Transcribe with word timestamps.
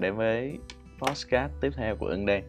bạn 0.00 0.02
đến 0.02 0.16
với 0.16 0.58
podcast 0.98 1.52
tiếp 1.60 1.70
theo 1.76 1.96
của 1.96 2.06
Ưng 2.06 2.26
đen 2.26 2.44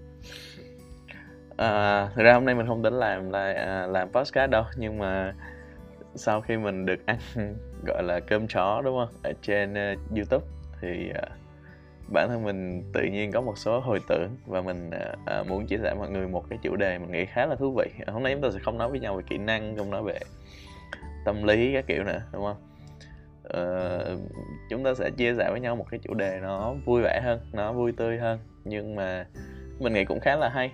À, 1.57 2.07
thực 2.15 2.23
ra 2.23 2.33
hôm 2.33 2.45
nay 2.45 2.55
mình 2.55 2.67
không 2.67 2.83
tính 2.83 2.93
làm 2.93 3.29
là 3.29 3.87
làm 3.87 4.09
podcast 4.11 4.51
đâu, 4.51 4.63
nhưng 4.77 4.99
mà 4.99 5.33
sau 6.15 6.41
khi 6.41 6.57
mình 6.57 6.85
được 6.85 7.05
ăn 7.05 7.17
gọi 7.87 8.03
là 8.03 8.19
cơm 8.19 8.47
chó 8.47 8.81
đúng 8.81 8.97
không 8.97 9.21
ở 9.23 9.33
trên 9.41 9.73
uh, 9.73 10.17
YouTube 10.17 10.45
thì 10.81 11.09
uh, 11.09 11.31
bản 12.13 12.29
thân 12.29 12.43
mình 12.43 12.83
tự 12.93 13.01
nhiên 13.11 13.31
có 13.31 13.41
một 13.41 13.57
số 13.57 13.79
hồi 13.79 13.99
tưởng 14.07 14.37
và 14.45 14.61
mình 14.61 14.89
uh, 15.39 15.47
muốn 15.47 15.67
chia 15.67 15.77
sẻ 15.83 15.93
mọi 15.97 16.09
người 16.09 16.27
một 16.27 16.45
cái 16.49 16.59
chủ 16.61 16.75
đề 16.75 16.97
mình 16.97 17.11
nghĩ 17.11 17.25
khá 17.25 17.45
là 17.45 17.55
thú 17.55 17.75
vị. 17.77 17.85
Hôm 18.07 18.23
nay 18.23 18.33
chúng 18.33 18.41
ta 18.41 18.49
sẽ 18.53 18.59
không 18.59 18.77
nói 18.77 18.89
với 18.89 18.99
nhau 18.99 19.15
về 19.15 19.23
kỹ 19.29 19.37
năng, 19.37 19.77
không 19.77 19.89
nói 19.89 20.03
về 20.03 20.19
tâm 21.25 21.43
lý 21.43 21.73
các 21.73 21.87
kiểu 21.87 22.03
nữa 22.03 22.21
đúng 22.33 22.43
không? 22.43 22.70
Uh, 23.47 24.19
chúng 24.69 24.83
ta 24.83 24.93
sẽ 24.93 25.09
chia 25.17 25.33
sẻ 25.37 25.51
với 25.51 25.59
nhau 25.59 25.75
một 25.75 25.85
cái 25.91 25.99
chủ 26.03 26.13
đề 26.13 26.39
nó 26.41 26.73
vui 26.85 27.01
vẻ 27.01 27.21
hơn 27.23 27.39
nó 27.53 27.73
vui 27.73 27.91
tươi 27.91 28.17
hơn. 28.17 28.39
Nhưng 28.63 28.95
mà 28.95 29.25
mình 29.79 29.93
nghĩ 29.93 30.05
cũng 30.05 30.19
khá 30.19 30.35
là 30.35 30.49
hay. 30.49 30.71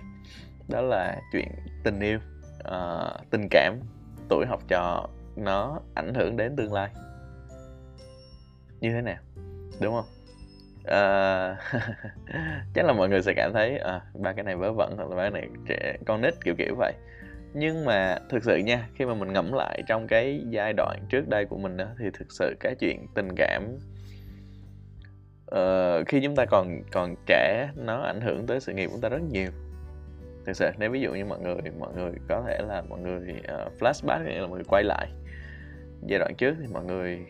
Đó 0.68 0.80
là 0.80 1.20
chuyện 1.32 1.48
tình 1.84 2.00
yêu 2.00 2.18
uh, 2.58 3.30
tình 3.30 3.48
cảm 3.50 3.80
tuổi 4.28 4.46
học 4.46 4.62
trò 4.68 5.08
nó 5.36 5.80
ảnh 5.94 6.14
hưởng 6.14 6.36
đến 6.36 6.56
tương 6.56 6.72
lai. 6.72 6.90
Như 8.80 8.92
thế 8.92 9.00
nào? 9.00 9.18
Đúng 9.80 9.94
không? 9.94 10.06
Uh, 10.80 11.58
chắc 12.74 12.84
là 12.84 12.92
mọi 12.92 13.08
người 13.08 13.22
sẽ 13.22 13.32
cảm 13.36 13.52
thấy 13.54 13.78
à, 13.78 14.00
ba 14.14 14.32
cái 14.32 14.44
này 14.44 14.56
vớ 14.56 14.72
vẩn 14.72 14.96
hoặc 14.96 15.08
là 15.08 15.16
ba 15.16 15.22
cái 15.22 15.30
này 15.30 15.48
trẻ 15.68 15.96
con 16.06 16.20
nít 16.20 16.34
kiểu 16.44 16.54
kiểu 16.58 16.74
vậy 16.78 16.92
nhưng 17.54 17.84
mà 17.84 18.18
thực 18.28 18.44
sự 18.44 18.56
nha 18.56 18.88
khi 18.94 19.04
mà 19.04 19.14
mình 19.14 19.32
ngẫm 19.32 19.52
lại 19.52 19.82
trong 19.86 20.06
cái 20.06 20.44
giai 20.50 20.72
đoạn 20.72 20.98
trước 21.08 21.28
đây 21.28 21.44
của 21.44 21.58
mình 21.58 21.76
đó, 21.76 21.86
thì 21.98 22.04
thực 22.18 22.32
sự 22.32 22.56
cái 22.60 22.74
chuyện 22.80 23.06
tình 23.14 23.28
cảm 23.36 23.78
uh, 25.54 26.08
khi 26.08 26.20
chúng 26.22 26.36
ta 26.36 26.44
còn 26.44 26.82
còn 26.92 27.14
trẻ 27.26 27.68
nó 27.76 28.02
ảnh 28.02 28.20
hưởng 28.20 28.46
tới 28.46 28.60
sự 28.60 28.72
nghiệp 28.72 28.86
của 28.86 28.92
chúng 28.92 29.00
ta 29.00 29.08
rất 29.08 29.22
nhiều. 29.30 29.50
Thực 30.46 30.56
sự 30.56 30.70
nếu 30.78 30.90
ví 30.90 31.00
dụ 31.00 31.14
như 31.14 31.24
mọi 31.24 31.38
người 31.38 31.56
mọi 31.78 31.92
người 31.94 32.12
có 32.28 32.44
thể 32.46 32.58
là 32.68 32.82
mọi 32.88 33.00
người 33.00 33.34
uh, 33.38 33.72
flashback 33.80 34.24
nghĩa 34.24 34.40
là 34.40 34.46
mọi 34.46 34.56
người 34.56 34.64
quay 34.68 34.84
lại 34.84 35.08
giai 36.06 36.18
đoạn 36.18 36.34
trước 36.38 36.54
thì 36.60 36.66
mọi 36.72 36.84
người 36.84 37.26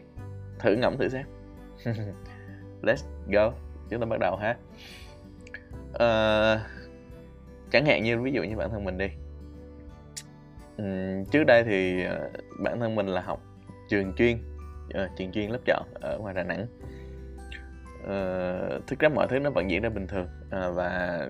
thử 0.58 0.77
ngẫm 0.77 0.97
thử 0.97 1.08
xem. 1.08 1.25
Let's 2.82 3.05
go 3.32 3.53
chúng 3.91 4.00
ta 4.00 4.06
bắt 4.06 4.20
đầu 4.20 4.36
ha. 4.36 4.56
Uh, 5.88 6.60
chẳng 7.70 7.86
hạn 7.86 8.03
như 8.03 8.19
ví 8.20 8.32
dụ 8.32 8.42
như 8.42 8.56
bản 8.56 8.70
thân 8.70 8.84
mình 8.84 8.98
đi 8.98 9.08
trước 11.31 11.45
đây 11.47 11.65
thì 11.65 12.05
uh, 12.07 12.61
bản 12.61 12.81
thân 12.81 12.95
mình 12.95 13.07
là 13.07 13.21
học 13.21 13.43
trường 13.89 14.12
chuyên 14.12 14.39
uh, 14.87 15.11
trường 15.17 15.33
chuyên 15.33 15.51
lớp 15.51 15.59
chọn 15.65 15.83
ở 15.95 16.19
ngoài 16.19 16.34
Đà 16.34 16.43
Nẵng. 16.43 16.67
Ờ, 18.07 18.77
uh, 18.77 18.87
thực 18.87 18.99
ra 18.99 19.09
mọi 19.09 19.29
thứ 19.29 19.39
nó 19.39 19.51
vẫn 19.51 19.71
diễn 19.71 19.83
ra 19.83 19.89
bình 19.89 20.06
thường 20.06 20.27
uh, 20.47 20.75
và 20.75 21.27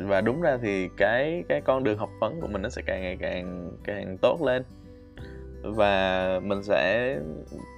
và 0.00 0.20
đúng 0.20 0.40
ra 0.40 0.58
thì 0.62 0.88
cái 0.96 1.44
cái 1.48 1.60
con 1.60 1.84
đường 1.84 1.98
học 1.98 2.10
vấn 2.20 2.40
của 2.40 2.46
mình 2.46 2.62
nó 2.62 2.68
sẽ 2.68 2.82
càng 2.86 3.02
ngày 3.02 3.16
càng 3.20 3.72
càng 3.84 4.18
tốt 4.18 4.42
lên. 4.42 4.62
Và 5.62 6.40
mình 6.42 6.62
sẽ 6.62 7.16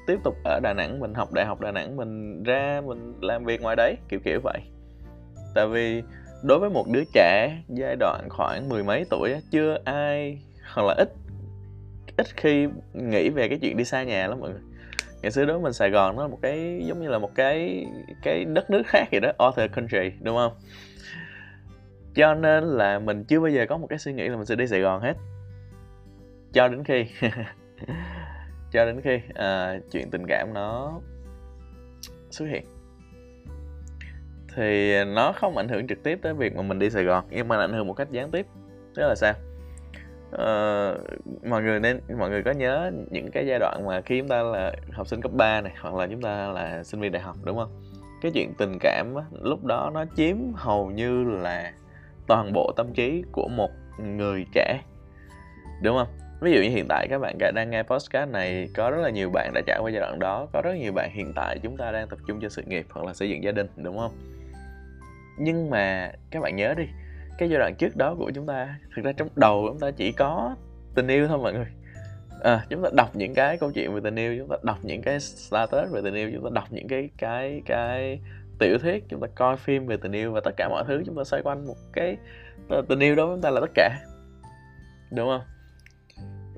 tiếp 0.06 0.18
tục 0.24 0.36
ở 0.44 0.60
Đà 0.62 0.72
Nẵng 0.72 1.00
mình 1.00 1.14
học 1.14 1.32
đại 1.32 1.46
học 1.46 1.60
Đà 1.60 1.72
Nẵng 1.72 1.96
mình 1.96 2.42
ra 2.42 2.80
mình 2.86 3.14
làm 3.20 3.44
việc 3.44 3.62
ngoài 3.62 3.76
đấy 3.76 3.96
kiểu 4.08 4.20
kiểu 4.24 4.40
vậy. 4.42 4.60
Tại 5.54 5.66
vì 5.68 6.02
đối 6.46 6.58
với 6.58 6.70
một 6.70 6.88
đứa 6.88 7.04
trẻ 7.12 7.58
giai 7.68 7.96
đoạn 7.96 8.28
khoảng 8.30 8.68
mười 8.68 8.84
mấy 8.84 9.04
tuổi 9.10 9.34
chưa 9.50 9.78
ai 9.84 10.38
hoặc 10.74 10.82
là 10.86 10.94
ít 10.94 11.08
ít 12.16 12.26
khi 12.36 12.68
nghĩ 12.92 13.28
về 13.30 13.48
cái 13.48 13.58
chuyện 13.58 13.76
đi 13.76 13.84
xa 13.84 14.02
nhà 14.02 14.26
lắm 14.26 14.40
mọi 14.40 14.50
người. 14.50 14.60
Ngày 15.22 15.30
xưa 15.30 15.44
đối 15.44 15.56
với 15.56 15.62
mình 15.62 15.72
Sài 15.72 15.90
Gòn 15.90 16.16
nó 16.16 16.22
là 16.22 16.28
một 16.28 16.38
cái 16.42 16.82
giống 16.84 17.02
như 17.02 17.08
là 17.08 17.18
một 17.18 17.34
cái 17.34 17.86
cái 18.22 18.44
đất 18.44 18.70
nước 18.70 18.82
khác 18.86 19.04
vậy 19.10 19.20
đó 19.20 19.32
other 19.48 19.70
country 19.74 20.10
đúng 20.20 20.36
không? 20.36 20.52
Cho 22.14 22.34
nên 22.34 22.64
là 22.64 22.98
mình 22.98 23.24
chưa 23.24 23.40
bao 23.40 23.50
giờ 23.50 23.66
có 23.68 23.76
một 23.76 23.86
cái 23.86 23.98
suy 23.98 24.12
nghĩ 24.12 24.28
là 24.28 24.36
mình 24.36 24.46
sẽ 24.46 24.54
đi 24.54 24.66
Sài 24.66 24.80
Gòn 24.80 25.02
hết. 25.02 25.14
Cho 26.52 26.68
đến 26.68 26.84
khi 26.84 27.06
cho 28.72 28.84
đến 28.84 29.00
khi 29.04 29.20
à, 29.34 29.78
chuyện 29.92 30.10
tình 30.10 30.26
cảm 30.28 30.54
nó 30.54 31.00
xuất 32.30 32.46
hiện 32.46 32.64
thì 34.56 35.04
nó 35.04 35.32
không 35.32 35.56
ảnh 35.56 35.68
hưởng 35.68 35.86
trực 35.86 36.02
tiếp 36.02 36.18
tới 36.22 36.34
việc 36.34 36.56
mà 36.56 36.62
mình 36.62 36.78
đi 36.78 36.90
Sài 36.90 37.04
Gòn 37.04 37.24
nhưng 37.30 37.48
mà 37.48 37.58
ảnh 37.58 37.72
hưởng 37.72 37.86
một 37.86 37.94
cách 37.94 38.10
gián 38.10 38.30
tiếp. 38.30 38.46
Tức 38.94 39.08
là 39.08 39.14
sao? 39.14 39.34
Uh, 40.34 41.00
mọi 41.44 41.62
người 41.62 41.80
nên 41.80 42.00
mọi 42.18 42.30
người 42.30 42.42
có 42.42 42.50
nhớ 42.50 42.90
những 43.10 43.30
cái 43.30 43.46
giai 43.46 43.58
đoạn 43.58 43.86
mà 43.86 44.00
khi 44.00 44.20
chúng 44.20 44.28
ta 44.28 44.42
là 44.42 44.72
học 44.92 45.06
sinh 45.06 45.20
cấp 45.20 45.32
3 45.34 45.60
này 45.60 45.72
hoặc 45.80 45.94
là 45.94 46.06
chúng 46.06 46.22
ta 46.22 46.48
là 46.48 46.84
sinh 46.84 47.00
viên 47.00 47.12
đại 47.12 47.22
học 47.22 47.36
đúng 47.44 47.58
không? 47.58 47.82
Cái 48.22 48.32
chuyện 48.34 48.54
tình 48.58 48.78
cảm 48.80 49.14
á, 49.14 49.24
lúc 49.42 49.64
đó 49.64 49.90
nó 49.94 50.04
chiếm 50.16 50.36
hầu 50.54 50.90
như 50.90 51.24
là 51.24 51.72
toàn 52.26 52.52
bộ 52.52 52.72
tâm 52.76 52.92
trí 52.94 53.22
của 53.32 53.48
một 53.48 53.70
người 53.98 54.46
trẻ 54.54 54.80
đúng 55.82 55.96
không? 55.96 56.08
Ví 56.40 56.52
dụ 56.52 56.62
như 56.62 56.68
hiện 56.68 56.86
tại 56.88 57.06
các 57.10 57.18
bạn 57.18 57.38
đang 57.54 57.70
nghe 57.70 57.82
podcast 57.82 58.30
này 58.30 58.68
có 58.74 58.90
rất 58.90 58.98
là 59.02 59.10
nhiều 59.10 59.30
bạn 59.30 59.50
đã 59.54 59.60
trải 59.66 59.78
qua 59.82 59.90
giai 59.90 60.00
đoạn 60.00 60.18
đó 60.18 60.46
có 60.52 60.62
rất 60.62 60.74
nhiều 60.76 60.92
bạn 60.92 61.10
hiện 61.12 61.32
tại 61.36 61.58
chúng 61.62 61.76
ta 61.76 61.92
đang 61.92 62.08
tập 62.08 62.18
trung 62.26 62.40
cho 62.40 62.48
sự 62.48 62.62
nghiệp 62.62 62.86
hoặc 62.90 63.06
là 63.06 63.14
xây 63.14 63.30
dựng 63.30 63.44
gia 63.44 63.52
đình 63.52 63.66
đúng 63.76 63.98
không? 63.98 64.12
Nhưng 65.38 65.70
mà 65.70 66.12
các 66.30 66.42
bạn 66.42 66.56
nhớ 66.56 66.74
đi 66.74 66.84
cái 67.38 67.50
giai 67.50 67.58
đoạn 67.58 67.74
trước 67.74 67.96
đó 67.96 68.14
của 68.18 68.30
chúng 68.34 68.46
ta 68.46 68.78
thực 68.96 69.04
ra 69.04 69.12
trong 69.12 69.28
đầu 69.36 69.64
chúng 69.68 69.78
ta 69.78 69.90
chỉ 69.90 70.12
có 70.12 70.56
tình 70.94 71.08
yêu 71.08 71.28
thôi 71.28 71.38
mọi 71.38 71.52
người. 71.52 71.66
À, 72.42 72.66
chúng 72.68 72.82
ta 72.82 72.90
đọc 72.92 73.16
những 73.16 73.34
cái 73.34 73.58
câu 73.58 73.72
chuyện 73.72 73.94
về 73.94 74.00
tình 74.04 74.16
yêu 74.16 74.36
chúng 74.38 74.48
ta 74.48 74.56
đọc 74.62 74.78
những 74.82 75.02
cái 75.02 75.20
status 75.20 75.90
về 75.90 76.00
tình 76.04 76.14
yêu 76.14 76.30
chúng 76.34 76.44
ta 76.44 76.50
đọc 76.52 76.64
những 76.70 76.88
cái 76.88 77.10
cái 77.18 77.62
cái 77.66 78.20
tiểu 78.58 78.78
thuyết 78.78 79.04
chúng 79.08 79.20
ta 79.20 79.26
coi 79.34 79.56
phim 79.56 79.86
về 79.86 79.96
tình 79.96 80.12
yêu 80.12 80.32
và 80.32 80.40
tất 80.44 80.50
cả 80.56 80.68
mọi 80.68 80.84
thứ 80.86 81.02
chúng 81.06 81.16
ta 81.16 81.24
xoay 81.24 81.42
quanh 81.42 81.66
một 81.66 81.76
cái 81.92 82.16
ờ, 82.68 82.82
tình 82.88 83.00
yêu 83.00 83.14
đó 83.14 83.26
chúng 83.26 83.42
ta 83.42 83.50
là 83.50 83.60
tất 83.60 83.70
cả. 83.74 83.98
Đúng 85.16 85.28
không? 85.28 85.40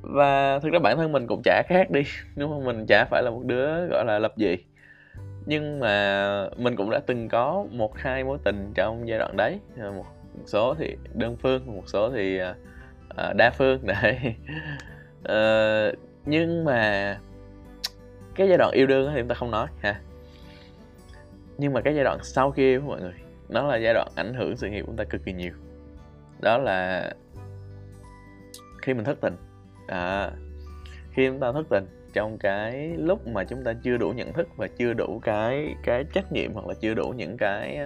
Và 0.03 0.59
thực 0.59 0.73
ra 0.73 0.79
bản 0.79 0.97
thân 0.97 1.13
mình 1.13 1.27
cũng 1.27 1.43
chả 1.45 1.63
khác 1.69 1.91
đi 1.91 2.03
đúng 2.37 2.51
không? 2.51 2.65
Mình 2.65 2.87
chả 2.89 3.05
phải 3.11 3.23
là 3.23 3.31
một 3.31 3.43
đứa 3.45 3.87
gọi 3.87 4.05
là 4.05 4.19
lập 4.19 4.33
dị 4.37 4.57
nhưng 5.49 5.81
mà 5.81 6.49
mình 6.57 6.77
cũng 6.77 6.91
đã 6.91 7.01
từng 7.07 7.29
có 7.29 7.67
một 7.71 7.99
hai 7.99 8.25
mối 8.25 8.39
tình 8.45 8.73
trong 8.75 9.09
giai 9.09 9.19
đoạn 9.19 9.37
đấy. 9.37 9.61
À, 9.79 9.91
một 9.91 10.05
số 10.47 10.75
thì 10.79 10.97
đơn 11.15 11.37
phương 11.37 11.67
một 11.67 11.83
số 11.87 12.11
thì 12.11 12.41
uh, 12.43 13.37
đa 13.37 13.51
phương 13.51 13.81
đấy. 13.87 14.35
Uh, 15.19 15.99
nhưng 16.27 16.65
mà 16.65 17.19
cái 18.35 18.49
giai 18.49 18.59
đoạn 18.59 18.71
yêu 18.75 18.87
đương 18.87 19.11
thì 19.15 19.21
chúng 19.21 19.29
ta 19.29 19.35
không 19.35 19.51
nói 19.51 19.67
ha. 19.81 20.01
Nhưng 21.59 21.73
mà 21.73 21.81
cái 21.81 21.95
giai 21.95 22.05
đoạn 22.05 22.19
sau 22.23 22.51
khi 22.51 22.63
yêu 22.63 22.81
mọi 22.81 23.01
người 23.01 23.15
nó 23.49 23.67
là 23.67 23.77
giai 23.77 23.95
đoạn 23.95 24.09
ảnh 24.15 24.35
hưởng 24.35 24.57
sự 24.57 24.69
nghiệp 24.69 24.81
của 24.81 24.87
chúng 24.87 24.97
ta 24.97 25.05
cực 25.05 25.25
kỳ 25.25 25.33
nhiều. 25.33 25.53
Đó 26.41 26.59
là 26.59 27.11
khi 28.83 28.95
mình 28.95 29.05
thất 29.05 29.21
tình. 29.21 29.37
À, 29.87 30.31
khi 31.13 31.27
chúng 31.27 31.41
ta 31.41 31.53
thất 31.53 31.67
tình 31.71 31.98
trong 32.13 32.39
cái 32.39 32.93
lúc 32.97 33.27
mà 33.27 33.45
chúng 33.45 33.65
ta 33.65 33.73
chưa 33.83 33.97
đủ 33.97 34.11
nhận 34.11 34.33
thức 34.33 34.49
và 34.57 34.69
chưa 34.79 34.93
đủ 34.93 35.21
cái 35.25 35.75
cái 35.83 36.05
trách 36.13 36.33
nhiệm 36.33 36.53
hoặc 36.53 36.67
là 36.67 36.75
chưa 36.81 36.95
đủ 36.95 37.15
những 37.17 37.37
cái, 37.37 37.79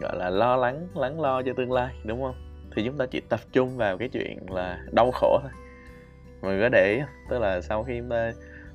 gọi 0.00 0.16
là, 0.16 0.30
lo 0.30 0.56
lắng 0.56 0.88
lắng 0.94 1.20
lo 1.20 1.42
cho 1.42 1.52
tương 1.56 1.72
lai, 1.72 1.94
đúng 2.04 2.22
không? 2.22 2.34
Thì 2.76 2.82
chúng 2.84 2.98
ta 2.98 3.06
chỉ 3.06 3.20
tập 3.20 3.40
trung 3.52 3.76
vào 3.76 3.98
cái 3.98 4.08
chuyện 4.08 4.38
là 4.50 4.84
đau 4.92 5.10
khổ 5.14 5.38
thôi. 5.42 5.50
Mọi 6.42 6.52
người 6.52 6.62
có 6.62 6.68
để 6.68 6.94
ý 6.96 7.02
tức 7.30 7.38
là 7.38 7.60
sau 7.60 7.84
khi 7.84 7.98
chúng 7.98 8.08
ta, 8.08 8.32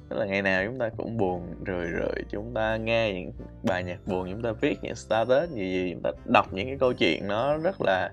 tức 0.09 0.19
là 0.19 0.25
ngày 0.25 0.41
nào 0.41 0.65
chúng 0.65 0.79
ta 0.79 0.89
cũng 0.97 1.17
buồn 1.17 1.63
rồi 1.65 1.85
rồi 1.85 2.13
chúng 2.29 2.53
ta 2.53 2.77
nghe 2.77 3.13
những 3.13 3.31
bài 3.63 3.83
nhạc 3.83 3.99
buồn, 4.05 4.31
chúng 4.31 4.41
ta 4.41 4.51
viết 4.51 4.77
những 4.81 4.95
status 4.95 5.49
gì 5.49 5.71
gì, 5.71 5.91
chúng 5.93 6.01
ta 6.03 6.11
đọc 6.25 6.53
những 6.53 6.67
cái 6.67 6.77
câu 6.79 6.93
chuyện 6.93 7.27
nó 7.27 7.57
rất 7.57 7.81
là 7.81 8.11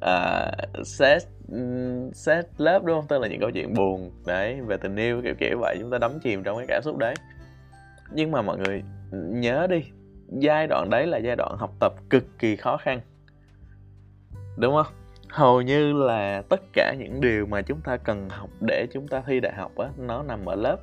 À, 0.00 0.52
uh, 0.80 0.86
sad 0.86 2.46
lớp 2.58 2.84
đúng 2.84 2.96
không? 2.96 3.06
Tức 3.08 3.18
là 3.18 3.28
những 3.28 3.40
câu 3.40 3.50
chuyện 3.50 3.74
buồn 3.74 4.10
đấy 4.26 4.60
về 4.66 4.76
tình 4.76 4.96
yêu 4.96 5.22
kiểu 5.24 5.34
kiểu 5.38 5.58
vậy 5.60 5.76
chúng 5.80 5.90
ta 5.90 5.98
đắm 5.98 6.18
chìm 6.22 6.42
trong 6.42 6.56
cái 6.56 6.66
cảm 6.68 6.82
xúc 6.82 6.96
đấy. 6.98 7.14
Nhưng 8.12 8.30
mà 8.30 8.42
mọi 8.42 8.58
người 8.58 8.82
nhớ 9.12 9.66
đi 9.70 9.82
giai 10.28 10.66
đoạn 10.66 10.90
đấy 10.90 11.06
là 11.06 11.18
giai 11.18 11.36
đoạn 11.36 11.56
học 11.58 11.72
tập 11.80 11.92
cực 12.10 12.24
kỳ 12.38 12.56
khó 12.56 12.76
khăn. 12.76 13.00
Đúng 14.56 14.74
không? 14.74 14.92
Hầu 15.28 15.62
như 15.62 15.92
là 15.92 16.42
tất 16.48 16.60
cả 16.72 16.94
những 16.98 17.20
điều 17.20 17.46
mà 17.46 17.62
chúng 17.62 17.80
ta 17.80 17.96
cần 17.96 18.28
học 18.28 18.50
để 18.60 18.86
chúng 18.92 19.08
ta 19.08 19.22
thi 19.26 19.40
đại 19.40 19.52
học 19.56 19.76
á 19.76 19.88
nó 19.98 20.22
nằm 20.22 20.46
ở 20.46 20.54
lớp 20.54 20.76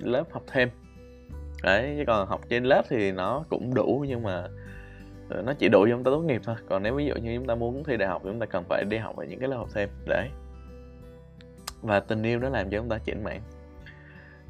lớp 0.00 0.24
học 0.30 0.42
thêm. 0.52 0.68
Đấy 1.62 1.94
chứ 1.98 2.04
còn 2.06 2.28
học 2.28 2.40
trên 2.48 2.64
lớp 2.64 2.82
thì 2.88 3.12
nó 3.12 3.44
cũng 3.48 3.74
đủ 3.74 4.04
nhưng 4.08 4.22
mà 4.22 4.44
Ờ, 5.34 5.42
nó 5.42 5.52
chỉ 5.58 5.68
đủ 5.68 5.84
cho 5.84 5.90
chúng 5.90 6.04
ta 6.04 6.10
tốt 6.10 6.20
nghiệp 6.20 6.40
thôi. 6.44 6.56
Còn 6.68 6.82
nếu 6.82 6.94
ví 6.94 7.06
dụ 7.06 7.14
như 7.14 7.36
chúng 7.36 7.46
ta 7.46 7.54
muốn 7.54 7.84
thi 7.84 7.96
đại 7.96 8.08
học 8.08 8.22
chúng 8.24 8.40
ta 8.40 8.46
cần 8.46 8.64
phải 8.68 8.84
đi 8.84 8.96
học 8.96 9.16
ở 9.16 9.24
những 9.24 9.40
cái 9.40 9.48
lớp 9.48 9.56
học 9.56 9.68
thêm. 9.74 9.88
Đấy. 10.06 10.28
Và 11.82 12.00
tình 12.00 12.22
yêu 12.22 12.38
nó 12.38 12.48
làm 12.48 12.70
cho 12.70 12.78
chúng 12.78 12.88
ta 12.88 12.98
chỉnh 13.04 13.24
mạng 13.24 13.40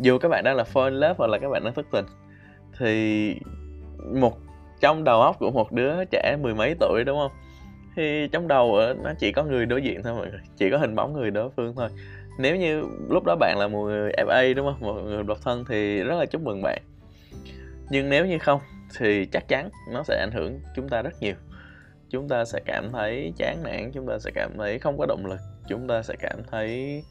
dù 0.03 0.19
các 0.19 0.29
bạn 0.29 0.45
đang 0.45 0.57
là 0.57 0.65
fall 0.73 0.85
in 0.85 0.95
love 0.95 1.15
hoặc 1.19 1.27
là 1.27 1.39
các 1.39 1.49
bạn 1.49 1.65
đang 1.65 1.75
thất 1.75 1.87
tình, 1.91 2.05
thì 2.79 3.35
một, 4.15 4.39
trong 4.81 5.05
đầu 5.05 5.21
óc 5.21 5.37
của 5.39 5.51
một 5.51 5.73
đứa 5.73 6.05
trẻ 6.11 6.37
mười 6.43 6.55
mấy 6.55 6.75
tuổi, 6.81 7.05
đúng 7.07 7.19
không? 7.19 7.33
Thì 7.97 8.29
trong 8.33 8.49
đầu 8.49 8.79
nó 9.03 9.13
chỉ 9.19 9.33
có 9.33 9.45
người 9.45 9.67
đối 9.67 9.83
diện 9.83 10.03
thôi 10.03 10.15
mọi 10.15 10.31
người. 10.31 10.41
Chỉ 10.57 10.71
có 10.71 10.79
hình 10.79 10.95
bóng 10.95 11.13
người 11.13 11.31
đối 11.31 11.51
phương 11.51 11.75
thôi. 11.77 11.89
Nếu 12.39 12.57
như 12.57 12.85
lúc 13.11 13.25
đó 13.25 13.37
bạn 13.41 13.59
là 13.59 13.69
một 13.69 13.85
người 13.85 14.13
FA 14.13 14.55
đúng 14.55 14.67
không? 14.67 14.81
Một 14.81 15.01
người 15.03 15.23
độc 15.23 15.39
thân 15.43 15.65
thì 15.69 16.03
rất 16.03 16.15
là 16.19 16.27
chúc 16.27 16.43
mừng 16.43 16.63
bạn. 16.63 16.83
Nhưng 17.91 18.09
nếu 18.09 18.27
như 18.27 18.39
không 18.39 18.61
thì 18.99 19.27
chắc 19.27 19.49
chắn 19.49 19.71
nó 19.93 20.03
sẽ 20.03 20.21
ảnh 20.21 20.31
hưởng 20.33 20.61
chúng 20.75 20.89
ta 20.89 21.03
rất 21.03 21.13
nhiều. 21.21 21.35
Chúng 22.11 22.29
ta 22.29 22.45
sẽ 22.45 22.61
cảm 22.65 22.93
thấy 22.93 23.33
chán 23.37 23.63
nản 23.63 23.91
chúng 23.93 24.07
ta 24.07 24.19
sẽ 24.19 24.31
cảm 24.35 24.53
thấy 24.59 24.79
không 24.79 24.99
có 24.99 25.07
động 25.07 25.27
lực 25.27 25.41
chúng 25.69 25.89
ta 25.89 26.03
sẽ 26.03 26.15
cảm 26.21 26.43
thấy 26.51 27.03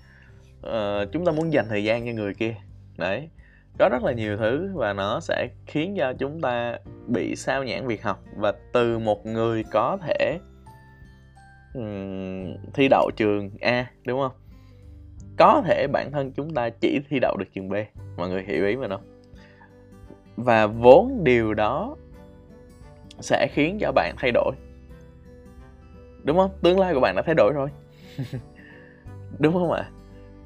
uh, 0.68 1.12
chúng 1.12 1.26
ta 1.26 1.32
muốn 1.32 1.54
dành 1.54 1.66
thời 1.70 1.84
gian 1.84 2.06
cho 2.06 2.12
người 2.12 2.34
kia. 2.34 2.56
Đấy 2.98 3.30
có 3.80 3.90
rất 3.90 4.04
là 4.04 4.12
nhiều 4.12 4.38
thứ 4.38 4.72
và 4.74 4.94
nó 4.94 5.20
sẽ 5.20 5.48
khiến 5.66 5.96
cho 5.98 6.14
chúng 6.14 6.42
ta 6.42 6.78
bị 7.08 7.36
sao 7.36 7.64
nhãn 7.64 7.88
việc 7.88 8.04
học 8.04 8.24
và 8.36 8.54
từ 8.74 9.00
một 9.00 9.26
người 9.26 9.64
có 9.72 9.98
thể 10.02 10.40
um, 11.74 12.56
thi 12.74 12.88
đậu 12.88 13.12
trường 13.16 13.50
A 13.62 13.92
đúng 14.06 14.20
không? 14.20 14.32
Có 15.38 15.62
thể 15.66 15.88
bản 15.88 16.12
thân 16.12 16.32
chúng 16.32 16.54
ta 16.54 16.70
chỉ 16.70 17.00
thi 17.10 17.20
đậu 17.20 17.38
được 17.38 17.46
trường 17.56 17.70
B 17.70 17.74
mọi 18.18 18.30
người 18.30 18.44
hiểu 18.48 18.68
ý 18.68 18.76
mình 18.76 18.90
không? 18.90 19.11
Và 20.36 20.68
vốn 20.68 21.24
điều 21.24 21.54
đó 21.54 21.96
sẽ 23.20 23.48
khiến 23.54 23.78
cho 23.82 23.92
bạn 23.92 24.16
thay 24.18 24.32
đổi. 24.32 24.52
Đúng 26.24 26.38
không? 26.38 26.52
Tương 26.62 26.80
lai 26.80 26.94
của 26.94 27.00
bạn 27.00 27.16
đã 27.16 27.22
thay 27.22 27.36
đổi 27.36 27.54
rồi. 27.54 27.70
Đúng 29.40 29.54
không 29.54 29.72
ạ? 29.72 29.90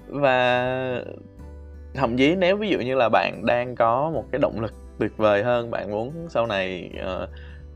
Và 0.07 1.03
thậm 1.93 2.17
chí 2.17 2.35
nếu 2.35 2.57
ví 2.57 2.69
dụ 2.69 2.79
như 2.79 2.95
là 2.95 3.09
bạn 3.09 3.45
đang 3.45 3.75
có 3.75 4.11
một 4.13 4.25
cái 4.31 4.39
động 4.39 4.61
lực 4.61 4.73
tuyệt 4.99 5.17
vời 5.17 5.43
hơn 5.43 5.71
bạn 5.71 5.91
muốn 5.91 6.27
sau 6.29 6.47
này 6.47 6.91
uh, 7.23 7.29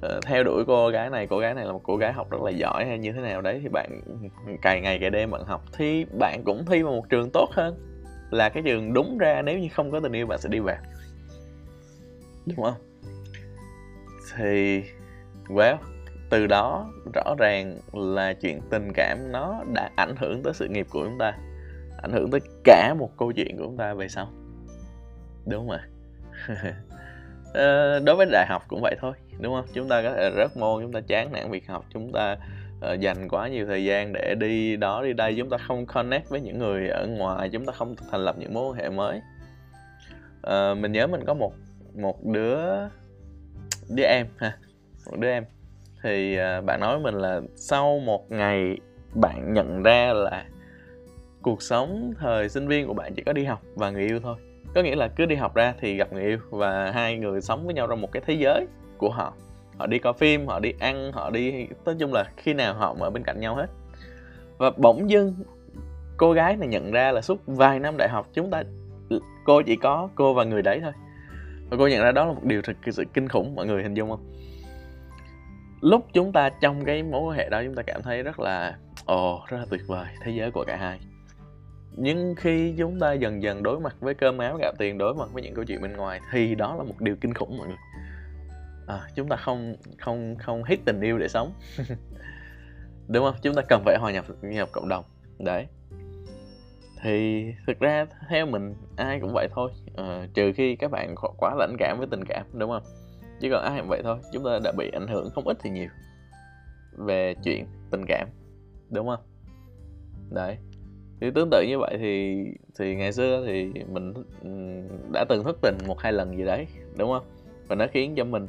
uh, 0.05 0.23
theo 0.23 0.43
đuổi 0.43 0.63
cô 0.67 0.89
gái 0.89 1.09
này 1.09 1.27
cô 1.27 1.39
gái 1.39 1.53
này 1.53 1.65
là 1.65 1.71
một 1.71 1.81
cô 1.83 1.97
gái 1.97 2.13
học 2.13 2.29
rất 2.31 2.41
là 2.41 2.51
giỏi 2.51 2.85
hay 2.85 2.97
như 2.97 3.11
thế 3.11 3.21
nào 3.21 3.41
đấy 3.41 3.59
thì 3.63 3.69
bạn 3.69 4.01
cày 4.61 4.81
ngày 4.81 4.99
cày 4.99 5.09
đêm 5.09 5.31
bạn 5.31 5.45
học 5.45 5.63
thì 5.77 6.05
bạn 6.19 6.43
cũng 6.45 6.65
thi 6.65 6.83
vào 6.83 6.93
một 6.93 7.09
trường 7.09 7.29
tốt 7.29 7.49
hơn 7.51 7.89
là 8.31 8.49
cái 8.49 8.63
trường 8.63 8.93
đúng 8.93 9.17
ra. 9.17 9.41
Nếu 9.41 9.59
như 9.59 9.67
không 9.73 9.91
có 9.91 9.99
tình 9.99 10.11
yêu 10.11 10.27
bạn 10.27 10.39
sẽ 10.39 10.49
đi 10.49 10.59
vào 10.59 10.77
đúng 12.57 12.65
không? 12.65 12.81
Thì 14.35 14.83
well 15.47 15.77
từ 16.29 16.47
đó 16.47 16.91
rõ 17.13 17.35
ràng 17.37 17.77
là 17.93 18.33
chuyện 18.33 18.61
tình 18.69 18.91
cảm 18.93 19.31
nó 19.31 19.63
đã 19.73 19.89
ảnh 19.95 20.15
hưởng 20.15 20.43
tới 20.43 20.53
sự 20.53 20.67
nghiệp 20.67 20.87
của 20.89 21.05
chúng 21.05 21.17
ta 21.17 21.33
ảnh 22.01 22.11
hưởng 22.11 22.31
tới 22.31 22.39
cả 22.63 22.93
một 22.99 23.09
câu 23.17 23.31
chuyện 23.31 23.57
của 23.57 23.63
chúng 23.63 23.77
ta 23.77 23.93
về 23.93 24.07
sau. 24.07 24.27
Đúng 25.45 25.67
không 25.67 25.77
ạ 25.77 25.87
à, 27.53 27.99
đối 28.05 28.15
với 28.15 28.25
đại 28.31 28.45
học 28.49 28.63
cũng 28.67 28.81
vậy 28.81 28.95
thôi 28.99 29.13
đúng 29.39 29.53
không? 29.53 29.65
Chúng 29.73 29.89
ta 29.89 30.01
có 30.01 30.13
thể 30.13 30.31
rớt 30.37 30.57
môn 30.57 30.83
chúng 30.83 30.91
ta 30.91 31.01
chán 31.07 31.31
nản 31.31 31.51
việc 31.51 31.67
học 31.67 31.85
chúng 31.93 32.11
ta 32.11 32.37
uh, 32.93 32.99
dành 32.99 33.27
quá 33.29 33.47
nhiều 33.47 33.65
thời 33.65 33.83
gian 33.85 34.13
để 34.13 34.35
đi 34.35 34.75
đó 34.75 35.03
đi 35.03 35.13
đây 35.13 35.35
chúng 35.37 35.49
ta 35.49 35.57
không 35.57 35.85
connect 35.85 36.29
với 36.29 36.41
những 36.41 36.59
người 36.59 36.89
ở 36.89 37.07
ngoài 37.07 37.49
chúng 37.49 37.65
ta 37.65 37.73
không 37.73 37.95
thành 38.11 38.21
lập 38.21 38.35
những 38.39 38.53
mối 38.53 38.69
quan 38.69 38.79
hệ 38.79 38.89
mới. 38.89 39.21
Uh, 40.47 40.77
mình 40.77 40.91
nhớ 40.91 41.07
mình 41.07 41.25
có 41.25 41.33
một 41.33 41.53
một 42.01 42.25
đứa 42.25 42.65
đứa 43.89 44.03
em 44.03 44.27
ha 44.37 44.57
một 45.11 45.17
đứa 45.19 45.29
em. 45.29 45.45
Thì 46.03 46.37
uh, 46.39 46.65
bạn 46.65 46.79
nói 46.79 46.99
với 46.99 47.11
mình 47.11 47.21
là 47.21 47.41
sau 47.55 47.99
một 47.99 48.31
ngày 48.31 48.77
bạn 49.13 49.53
nhận 49.53 49.83
ra 49.83 50.13
là 50.13 50.45
cuộc 51.41 51.61
sống 51.61 52.13
thời 52.19 52.49
sinh 52.49 52.67
viên 52.67 52.87
của 52.87 52.93
bạn 52.93 53.13
chỉ 53.15 53.23
có 53.23 53.33
đi 53.33 53.43
học 53.43 53.61
và 53.75 53.89
người 53.89 54.03
yêu 54.03 54.19
thôi. 54.19 54.35
Có 54.75 54.81
nghĩa 54.81 54.95
là 54.95 55.07
cứ 55.07 55.25
đi 55.25 55.35
học 55.35 55.55
ra 55.55 55.73
thì 55.79 55.95
gặp 55.95 56.13
người 56.13 56.23
yêu 56.23 56.37
và 56.49 56.91
hai 56.91 57.17
người 57.17 57.41
sống 57.41 57.65
với 57.65 57.73
nhau 57.73 57.87
trong 57.87 58.01
một 58.01 58.11
cái 58.11 58.23
thế 58.25 58.33
giới 58.33 58.67
của 58.97 59.09
họ. 59.09 59.33
Họ 59.77 59.87
đi 59.87 59.99
coi 59.99 60.13
phim 60.13 60.47
họ 60.47 60.59
đi 60.59 60.73
ăn 60.79 61.11
họ 61.11 61.29
đi 61.29 61.67
nói 61.85 61.95
chung 61.99 62.13
là 62.13 62.25
khi 62.37 62.53
nào 62.53 62.73
họ 62.73 62.95
ở 62.99 63.09
bên 63.09 63.23
cạnh 63.23 63.39
nhau 63.39 63.55
hết. 63.55 63.67
Và 64.57 64.71
bỗng 64.77 65.09
dưng 65.09 65.35
cô 66.17 66.31
gái 66.31 66.55
này 66.55 66.67
nhận 66.67 66.91
ra 66.91 67.11
là 67.11 67.21
suốt 67.21 67.41
vài 67.45 67.79
năm 67.79 67.97
đại 67.97 68.09
học 68.09 68.27
chúng 68.33 68.49
ta 68.49 68.63
cô 69.45 69.61
chỉ 69.61 69.75
có 69.75 70.09
cô 70.15 70.33
và 70.33 70.43
người 70.43 70.61
đấy 70.61 70.79
thôi 70.83 70.91
và 71.69 71.77
cô 71.77 71.87
nhận 71.87 72.03
ra 72.03 72.11
đó 72.11 72.25
là 72.25 72.33
một 72.33 72.43
điều 72.43 72.61
thực 72.61 72.77
sự 72.91 73.03
kinh 73.13 73.27
khủng 73.27 73.55
mọi 73.55 73.65
người 73.65 73.83
hình 73.83 73.93
dung 73.93 74.09
không? 74.09 74.33
Lúc 75.81 76.07
chúng 76.13 76.31
ta 76.31 76.49
trong 76.61 76.85
cái 76.85 77.03
mối 77.03 77.21
quan 77.21 77.37
hệ 77.37 77.49
đó 77.49 77.61
chúng 77.65 77.75
ta 77.75 77.83
cảm 77.83 78.01
thấy 78.01 78.23
rất 78.23 78.39
là 78.39 78.77
ồ 79.05 79.35
oh, 79.35 79.49
rất 79.49 79.57
là 79.57 79.65
tuyệt 79.69 79.81
vời 79.87 80.07
thế 80.21 80.31
giới 80.31 80.51
của 80.51 80.63
cả 80.67 80.77
hai. 80.77 80.99
Nhưng 81.95 82.35
khi 82.35 82.73
chúng 82.77 82.99
ta 82.99 83.13
dần 83.13 83.43
dần 83.43 83.63
đối 83.63 83.79
mặt 83.79 83.95
với 83.99 84.13
cơm 84.13 84.37
áo 84.37 84.57
gạo 84.61 84.73
tiền 84.77 84.97
đối 84.97 85.15
mặt 85.15 85.29
với 85.33 85.43
những 85.43 85.53
câu 85.53 85.65
chuyện 85.65 85.81
bên 85.81 85.93
ngoài 85.93 86.19
thì 86.31 86.55
đó 86.55 86.75
là 86.75 86.83
một 86.83 87.01
điều 87.01 87.15
kinh 87.15 87.33
khủng 87.33 87.57
mọi 87.57 87.67
người. 87.67 87.77
À, 88.87 88.99
chúng 89.15 89.29
ta 89.29 89.35
không 89.35 89.75
không 89.99 90.35
không 90.35 90.63
hít 90.63 90.79
tình 90.85 91.01
yêu 91.01 91.17
để 91.17 91.27
sống. 91.27 91.53
Đúng 93.07 93.25
không? 93.25 93.35
Chúng 93.41 93.55
ta 93.55 93.61
cần 93.69 93.81
phải 93.85 93.97
hòa 93.99 94.11
nhập 94.11 94.25
nhập 94.41 94.69
cộng 94.71 94.89
đồng. 94.89 95.05
Đấy 95.39 95.67
thì 97.01 97.45
thực 97.67 97.79
ra 97.79 98.05
theo 98.29 98.45
mình 98.45 98.75
ai 98.95 99.19
cũng 99.19 99.33
vậy 99.33 99.47
thôi. 99.51 99.71
À, 99.95 100.27
trừ 100.33 100.51
khi 100.55 100.75
các 100.75 100.91
bạn 100.91 101.15
quá 101.37 101.55
lãnh 101.57 101.75
cảm 101.79 101.97
với 101.97 102.07
tình 102.11 102.25
cảm 102.25 102.45
đúng 102.53 102.69
không? 102.69 102.83
Chứ 103.41 103.49
còn 103.51 103.63
ai 103.63 103.79
cũng 103.79 103.89
vậy 103.89 104.01
thôi 104.03 104.17
chúng 104.33 104.43
ta 104.43 104.59
đã 104.63 104.71
bị 104.77 104.91
ảnh 104.93 105.07
hưởng 105.07 105.29
không 105.29 105.47
ít 105.47 105.57
thì 105.63 105.69
nhiều 105.69 105.89
về 106.97 107.35
chuyện 107.43 107.65
tình 107.91 108.05
cảm 108.07 108.27
đúng 108.89 109.07
không? 109.07 109.19
Đấy. 110.29 110.57
Thì 111.21 111.31
tương 111.35 111.49
tự 111.51 111.65
như 111.67 111.79
vậy 111.79 111.97
thì 111.99 112.43
thì 112.79 112.95
ngày 112.95 113.11
xưa 113.11 113.43
thì 113.47 113.71
mình 113.87 114.13
ừ, 114.43 114.49
đã 115.13 115.25
từng 115.29 115.43
thất 115.43 115.57
tình 115.61 115.77
một 115.87 115.99
hai 115.99 116.13
lần 116.13 116.37
gì 116.37 116.45
đấy 116.45 116.67
đúng 116.97 117.09
không? 117.09 117.23
Và 117.67 117.75
nó 117.75 117.85
khiến 117.91 118.15
cho 118.15 118.23
mình 118.23 118.47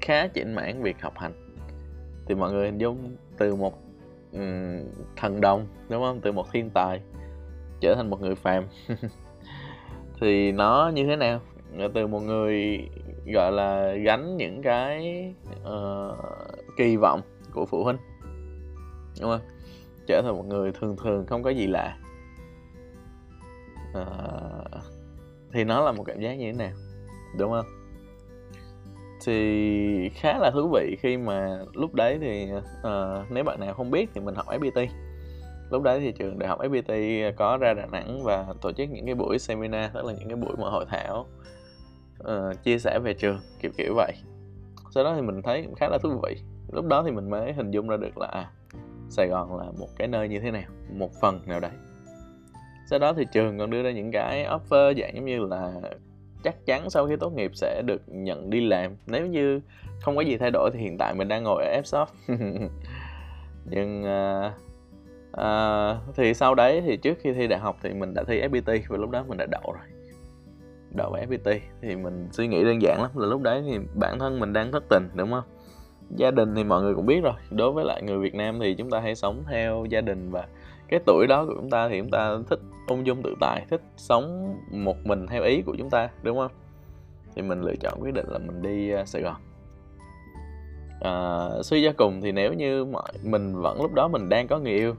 khá 0.00 0.26
chỉnh 0.28 0.54
mãn 0.54 0.82
việc 0.82 1.02
học 1.02 1.12
hành. 1.16 1.32
Thì 2.26 2.34
mọi 2.34 2.52
người 2.52 2.66
hình 2.66 2.78
dung 2.78 3.16
từ 3.38 3.54
một 3.54 3.78
um, 4.32 4.78
thần 5.16 5.40
đồng 5.40 5.66
đúng 5.88 6.02
không? 6.02 6.20
Từ 6.20 6.32
một 6.32 6.46
thiên 6.52 6.70
tài 6.70 7.00
trở 7.82 7.94
thành 7.94 8.10
một 8.10 8.20
người 8.20 8.34
phàm. 8.34 8.64
Thì 10.20 10.52
nó 10.52 10.90
như 10.94 11.06
thế 11.06 11.16
nào? 11.16 11.40
Từ 11.94 12.06
một 12.06 12.20
người 12.20 12.80
gọi 13.34 13.52
là 13.52 13.92
gánh 13.92 14.36
những 14.36 14.62
cái 14.62 15.26
uh, 15.62 16.16
kỳ 16.76 16.96
vọng 16.96 17.20
của 17.52 17.66
phụ 17.66 17.84
huynh 17.84 17.96
đúng 19.20 19.30
không? 19.30 19.40
Trở 20.06 20.22
thành 20.22 20.36
một 20.36 20.46
người 20.46 20.72
thường 20.72 20.96
thường 20.96 21.26
không 21.26 21.42
có 21.42 21.50
gì 21.50 21.66
lạ. 21.66 21.96
Uh, 24.00 24.82
thì 25.52 25.64
nó 25.64 25.84
là 25.84 25.92
một 25.92 26.04
cảm 26.04 26.20
giác 26.20 26.34
như 26.34 26.52
thế 26.52 26.58
nào? 26.58 26.72
Đúng 27.38 27.50
không? 27.50 27.66
Thì 29.24 30.08
khá 30.08 30.38
là 30.38 30.50
thú 30.50 30.70
vị 30.72 30.96
khi 31.00 31.16
mà 31.16 31.58
lúc 31.72 31.94
đấy 31.94 32.18
thì 32.20 32.48
uh, 32.52 33.30
nếu 33.30 33.44
bạn 33.44 33.60
nào 33.60 33.74
không 33.74 33.90
biết 33.90 34.10
thì 34.14 34.20
mình 34.20 34.34
học 34.34 34.46
FPT 34.46 34.86
lúc 35.72 35.82
đấy 35.82 36.00
thì 36.00 36.12
trường 36.12 36.38
đại 36.38 36.48
học 36.48 36.60
FPT 36.60 37.32
có 37.36 37.56
ra 37.56 37.74
Đà 37.74 37.86
Nẵng 37.86 38.24
và 38.24 38.46
tổ 38.60 38.72
chức 38.72 38.90
những 38.90 39.06
cái 39.06 39.14
buổi 39.14 39.38
seminar 39.38 39.92
tức 39.94 40.04
là 40.04 40.12
những 40.12 40.28
cái 40.28 40.36
buổi 40.36 40.56
mà 40.58 40.70
hội 40.70 40.84
thảo 40.88 41.26
uh, 42.22 42.62
chia 42.62 42.78
sẻ 42.78 42.98
về 42.98 43.14
trường 43.14 43.38
kiểu 43.60 43.70
kiểu 43.76 43.94
vậy. 43.96 44.12
Sau 44.90 45.04
đó 45.04 45.14
thì 45.16 45.22
mình 45.22 45.42
thấy 45.42 45.66
khá 45.76 45.88
là 45.88 45.98
thú 46.02 46.20
vị. 46.22 46.36
Lúc 46.72 46.86
đó 46.86 47.02
thì 47.02 47.10
mình 47.10 47.30
mới 47.30 47.52
hình 47.52 47.70
dung 47.70 47.88
ra 47.88 47.96
được 47.96 48.18
là 48.18 48.26
à, 48.26 48.50
Sài 49.08 49.28
Gòn 49.28 49.58
là 49.58 49.64
một 49.78 49.88
cái 49.96 50.08
nơi 50.08 50.28
như 50.28 50.40
thế 50.40 50.50
nào 50.50 50.70
một 50.90 51.10
phần 51.20 51.40
nào 51.46 51.60
đấy. 51.60 51.72
Sau 52.90 52.98
đó 52.98 53.12
thì 53.12 53.24
trường 53.32 53.58
còn 53.58 53.70
đưa 53.70 53.82
ra 53.82 53.90
những 53.90 54.12
cái 54.12 54.44
offer 54.44 54.94
dạng 55.00 55.14
giống 55.14 55.24
như 55.24 55.38
là 55.38 55.72
chắc 56.44 56.66
chắn 56.66 56.90
sau 56.90 57.06
khi 57.06 57.16
tốt 57.16 57.32
nghiệp 57.32 57.50
sẽ 57.54 57.82
được 57.86 58.02
nhận 58.06 58.50
đi 58.50 58.60
làm. 58.66 58.96
Nếu 59.06 59.26
như 59.26 59.60
không 60.00 60.16
có 60.16 60.22
gì 60.22 60.36
thay 60.36 60.50
đổi 60.50 60.70
thì 60.74 60.80
hiện 60.80 60.96
tại 60.98 61.14
mình 61.14 61.28
đang 61.28 61.42
ngồi 61.42 61.64
ở 61.64 61.80
Fsoft 61.84 62.06
nhưng 63.64 64.02
uh, 64.02 64.52
à, 65.32 65.96
thì 66.16 66.34
sau 66.34 66.54
đấy 66.54 66.82
thì 66.86 66.96
trước 66.96 67.18
khi 67.20 67.32
thi 67.32 67.46
đại 67.46 67.58
học 67.58 67.76
thì 67.82 67.90
mình 67.94 68.14
đã 68.14 68.24
thi 68.24 68.40
FPT 68.40 68.80
và 68.88 68.96
lúc 68.96 69.10
đó 69.10 69.24
mình 69.28 69.38
đã 69.38 69.46
đậu 69.46 69.72
rồi. 69.72 69.84
Đậu 70.90 71.10
vào 71.10 71.22
FPT 71.22 71.58
thì 71.82 71.96
mình 71.96 72.28
suy 72.32 72.46
nghĩ 72.48 72.64
đơn 72.64 72.82
giản 72.82 73.02
lắm 73.02 73.10
là 73.14 73.26
lúc 73.26 73.42
đấy 73.42 73.62
thì 73.66 73.78
bản 73.94 74.18
thân 74.18 74.40
mình 74.40 74.52
đang 74.52 74.72
thất 74.72 74.84
tình 74.88 75.08
đúng 75.14 75.30
không? 75.30 75.44
Gia 76.16 76.30
đình 76.30 76.54
thì 76.54 76.64
mọi 76.64 76.82
người 76.82 76.94
cũng 76.94 77.06
biết 77.06 77.20
rồi. 77.22 77.34
Đối 77.50 77.72
với 77.72 77.84
lại 77.84 78.02
người 78.02 78.18
Việt 78.18 78.34
Nam 78.34 78.58
thì 78.60 78.74
chúng 78.74 78.90
ta 78.90 79.00
hay 79.00 79.14
sống 79.14 79.42
theo 79.50 79.84
gia 79.90 80.00
đình 80.00 80.30
và 80.30 80.46
cái 80.88 81.00
tuổi 81.06 81.26
đó 81.26 81.44
của 81.46 81.54
chúng 81.54 81.70
ta 81.70 81.88
thì 81.88 82.00
chúng 82.00 82.10
ta 82.10 82.38
thích 82.50 82.60
ung 82.86 83.06
dung 83.06 83.22
tự 83.22 83.34
tại 83.40 83.66
thích 83.70 83.82
sống 83.96 84.56
một 84.70 84.96
mình 85.06 85.26
theo 85.26 85.42
ý 85.42 85.62
của 85.62 85.74
chúng 85.78 85.90
ta 85.90 86.08
đúng 86.22 86.38
không? 86.38 86.52
Thì 87.34 87.42
mình 87.42 87.60
lựa 87.60 87.76
chọn 87.80 88.02
quyết 88.02 88.14
định 88.14 88.26
là 88.28 88.38
mình 88.38 88.62
đi 88.62 88.90
à, 88.90 89.04
Sài 89.04 89.22
Gòn. 89.22 89.36
À, 91.00 91.48
suy 91.62 91.82
ra 91.82 91.92
cùng 91.96 92.20
thì 92.20 92.32
nếu 92.32 92.52
như 92.52 92.84
mọi 92.84 93.12
mình 93.22 93.54
vẫn 93.56 93.82
lúc 93.82 93.92
đó 93.94 94.08
mình 94.08 94.28
đang 94.28 94.48
có 94.48 94.58
người 94.58 94.72
yêu 94.72 94.94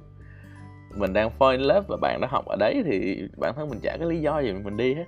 mình 0.98 1.14
đang 1.14 1.32
fall 1.40 1.52
in 1.52 1.62
love 1.62 1.86
và 1.88 1.98
bạn 2.02 2.22
đã 2.22 2.28
học 2.32 2.46
ở 2.46 2.56
đấy 2.60 2.84
thì 2.86 3.24
bản 3.38 3.54
thân 3.56 3.70
mình 3.70 3.80
chả 3.80 3.98
có 4.00 4.06
lý 4.06 4.22
do 4.22 4.40
gì 4.40 4.54
mình 4.54 4.78
đi 4.78 4.94
hết. 4.94 5.06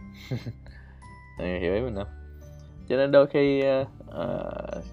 Hiểu 1.60 1.74
ý 1.74 1.82
mình 1.82 1.96
không? 1.96 2.08
Cho 2.88 2.98
nên 2.98 3.12
đôi 3.12 3.28
khi 3.28 3.64
uh, 4.10 4.84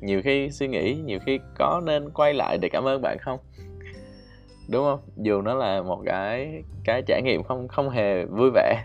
nhiều 0.00 0.22
khi 0.24 0.50
suy 0.50 0.68
nghĩ 0.68 0.94
nhiều 0.94 1.18
khi 1.26 1.38
có 1.58 1.82
nên 1.84 2.10
quay 2.10 2.34
lại 2.34 2.58
để 2.58 2.68
cảm 2.68 2.84
ơn 2.84 3.02
bạn 3.02 3.18
không? 3.20 3.38
Đúng 4.68 4.84
không? 4.84 5.00
Dù 5.16 5.42
nó 5.42 5.54
là 5.54 5.82
một 5.82 6.02
cái 6.06 6.62
cái 6.84 7.02
trải 7.06 7.22
nghiệm 7.22 7.42
không 7.42 7.68
không 7.68 7.90
hề 7.90 8.24
vui 8.24 8.50
vẻ. 8.54 8.84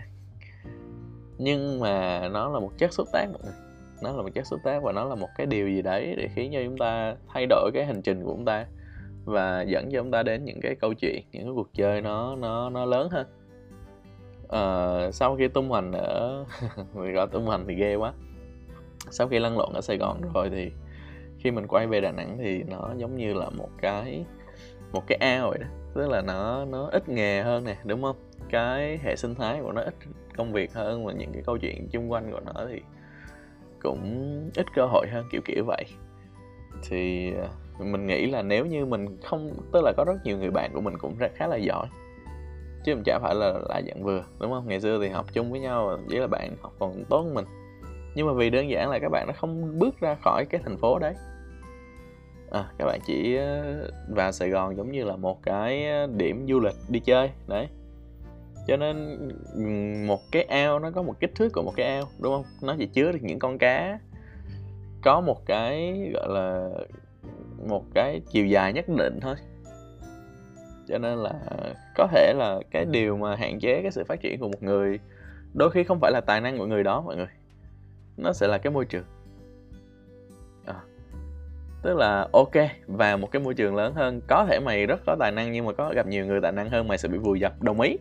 Nhưng 1.38 1.80
mà 1.80 2.28
nó 2.28 2.48
là 2.48 2.60
một 2.60 2.70
chất 2.78 2.92
xúc 2.92 3.08
tác 3.12 3.26
nó 4.02 4.12
là 4.12 4.22
một 4.22 4.28
chất 4.34 4.46
xúc 4.46 4.60
tác 4.64 4.82
và 4.82 4.92
nó 4.92 5.04
là 5.04 5.14
một 5.14 5.28
cái 5.36 5.46
điều 5.46 5.68
gì 5.68 5.82
đấy 5.82 6.14
để 6.16 6.28
khiến 6.34 6.50
cho 6.52 6.60
chúng 6.64 6.78
ta 6.78 7.14
thay 7.32 7.46
đổi 7.46 7.70
cái 7.74 7.86
hành 7.86 8.02
trình 8.02 8.24
của 8.24 8.30
chúng 8.30 8.44
ta 8.44 8.66
và 9.24 9.62
dẫn 9.62 9.90
cho 9.92 9.98
chúng 9.98 10.10
ta 10.10 10.22
đến 10.22 10.44
những 10.44 10.60
cái 10.62 10.74
câu 10.74 10.94
chuyện 10.94 11.22
những 11.32 11.44
cái 11.44 11.52
cuộc 11.54 11.68
chơi 11.74 12.00
nó 12.00 12.36
nó 12.36 12.70
nó 12.70 12.84
lớn 12.84 13.08
hơn. 13.10 13.26
À, 14.48 15.10
sau 15.12 15.36
khi 15.36 15.48
tung 15.48 15.68
hoành 15.68 15.92
ở 15.92 16.44
mình 16.94 17.12
gọi 17.12 17.26
tung 17.26 17.46
hoành 17.46 17.64
thì 17.68 17.74
ghê 17.74 17.94
quá. 17.94 18.12
Sau 19.10 19.28
khi 19.28 19.38
lăn 19.38 19.58
lộn 19.58 19.72
ở 19.72 19.80
Sài 19.80 19.96
Gòn 19.96 20.20
rồi 20.34 20.50
thì 20.50 20.70
khi 21.38 21.50
mình 21.50 21.66
quay 21.66 21.86
về 21.86 22.00
Đà 22.00 22.12
Nẵng 22.12 22.38
thì 22.38 22.62
nó 22.62 22.90
giống 22.96 23.16
như 23.16 23.34
là 23.34 23.50
một 23.50 23.68
cái 23.80 24.24
một 24.92 25.02
cái 25.06 25.18
ao 25.20 25.50
vậy 25.50 25.58
đó. 25.58 25.66
Tức 25.94 26.08
là 26.08 26.22
nó 26.22 26.64
nó 26.64 26.88
ít 26.92 27.08
nghề 27.08 27.42
hơn 27.42 27.64
nè 27.64 27.76
đúng 27.84 28.02
không? 28.02 28.16
Cái 28.50 28.98
hệ 29.02 29.16
sinh 29.16 29.34
thái 29.34 29.60
của 29.62 29.72
nó 29.72 29.80
ít 29.82 29.94
công 30.36 30.52
việc 30.52 30.74
hơn 30.74 31.04
và 31.04 31.12
những 31.12 31.32
cái 31.32 31.42
câu 31.46 31.58
chuyện 31.58 31.88
chung 31.90 32.12
quanh 32.12 32.32
của 32.32 32.40
nó 32.40 32.66
thì 32.68 32.80
cũng 33.82 34.30
ít 34.54 34.66
cơ 34.74 34.86
hội 34.86 35.06
hơn 35.12 35.24
kiểu 35.30 35.40
kiểu 35.44 35.64
vậy. 35.66 35.84
Thì 36.88 37.32
ờ, 37.34 37.48
mình 37.78 38.06
nghĩ 38.06 38.26
là 38.26 38.42
nếu 38.42 38.66
như 38.66 38.86
mình 38.86 39.16
không 39.24 39.52
tức 39.72 39.80
là 39.84 39.92
có 39.96 40.04
rất 40.04 40.14
nhiều 40.24 40.38
người 40.38 40.50
bạn 40.50 40.70
của 40.74 40.80
mình 40.80 40.94
cũng 40.98 41.18
rất 41.18 41.32
khá 41.34 41.46
là 41.46 41.56
giỏi. 41.56 41.86
Chứ 42.84 42.94
không 42.94 43.02
chả 43.04 43.18
phải 43.22 43.34
là 43.34 43.52
lại 43.68 43.82
dạng 43.86 44.02
vừa 44.02 44.24
đúng 44.40 44.52
không? 44.52 44.68
Ngày 44.68 44.80
xưa 44.80 44.98
thì 45.02 45.08
học 45.08 45.26
chung 45.32 45.50
với 45.50 45.60
nhau 45.60 45.98
chỉ 46.10 46.18
là 46.18 46.26
bạn 46.26 46.56
học 46.62 46.72
còn 46.78 47.04
tốt 47.08 47.22
hơn 47.22 47.34
mình. 47.34 47.44
Nhưng 48.14 48.26
mà 48.26 48.32
vì 48.32 48.50
đơn 48.50 48.70
giản 48.70 48.90
là 48.90 48.98
các 48.98 49.08
bạn 49.08 49.26
nó 49.26 49.32
không 49.36 49.78
bước 49.78 50.00
ra 50.00 50.14
khỏi 50.14 50.44
cái 50.50 50.60
thành 50.64 50.76
phố 50.76 50.98
đấy. 50.98 51.14
À, 52.50 52.64
các 52.78 52.84
bạn 52.84 53.00
chỉ 53.06 53.36
ờ, 53.36 53.90
vào 54.08 54.32
Sài 54.32 54.48
Gòn 54.48 54.76
giống 54.76 54.92
như 54.92 55.04
là 55.04 55.16
một 55.16 55.42
cái 55.42 55.88
ờ, 55.88 56.06
điểm 56.16 56.46
du 56.48 56.60
lịch 56.60 56.74
đi 56.88 57.00
chơi 57.00 57.30
đấy. 57.46 57.68
Cho 58.66 58.76
nên 58.76 59.28
một 60.06 60.20
cái 60.32 60.42
ao 60.42 60.78
nó 60.78 60.90
có 60.90 61.02
một 61.02 61.20
kích 61.20 61.34
thước 61.34 61.48
của 61.52 61.62
một 61.62 61.72
cái 61.76 61.86
ao 61.86 62.04
đúng 62.20 62.32
không? 62.34 62.44
Nó 62.62 62.74
chỉ 62.78 62.86
chứa 62.86 63.12
được 63.12 63.18
những 63.22 63.38
con 63.38 63.58
cá. 63.58 63.98
Có 65.02 65.20
một 65.20 65.46
cái 65.46 66.00
gọi 66.14 66.28
là 66.28 66.70
một 67.68 67.84
cái 67.94 68.20
chiều 68.30 68.46
dài 68.46 68.72
nhất 68.72 68.84
định 68.88 69.18
thôi. 69.20 69.34
Cho 70.88 70.98
nên 70.98 71.18
là 71.18 71.32
có 71.94 72.06
thể 72.06 72.32
là 72.36 72.60
cái 72.70 72.84
điều 72.84 73.16
mà 73.16 73.36
hạn 73.36 73.60
chế 73.60 73.82
cái 73.82 73.90
sự 73.90 74.04
phát 74.04 74.20
triển 74.20 74.40
của 74.40 74.48
một 74.48 74.62
người 74.62 74.98
đôi 75.54 75.70
khi 75.70 75.84
không 75.84 76.00
phải 76.00 76.12
là 76.12 76.20
tài 76.20 76.40
năng 76.40 76.58
của 76.58 76.66
người 76.66 76.84
đó 76.84 77.00
mọi 77.00 77.16
người. 77.16 77.26
Nó 78.16 78.32
sẽ 78.32 78.46
là 78.48 78.58
cái 78.58 78.72
môi 78.72 78.84
trường. 78.84 79.04
À, 80.66 80.80
tức 81.82 81.96
là 81.96 82.28
ok 82.32 82.52
vào 82.86 83.18
một 83.18 83.30
cái 83.30 83.42
môi 83.42 83.54
trường 83.54 83.76
lớn 83.76 83.94
hơn 83.94 84.20
có 84.28 84.46
thể 84.48 84.60
mày 84.60 84.86
rất 84.86 85.00
có 85.06 85.16
tài 85.20 85.32
năng 85.32 85.52
nhưng 85.52 85.66
mà 85.66 85.72
có 85.72 85.92
gặp 85.96 86.06
nhiều 86.06 86.26
người 86.26 86.40
tài 86.40 86.52
năng 86.52 86.70
hơn 86.70 86.88
mày 86.88 86.98
sẽ 86.98 87.08
bị 87.08 87.18
vùi 87.18 87.40
dập 87.40 87.62
đồng 87.62 87.80
ý. 87.80 87.96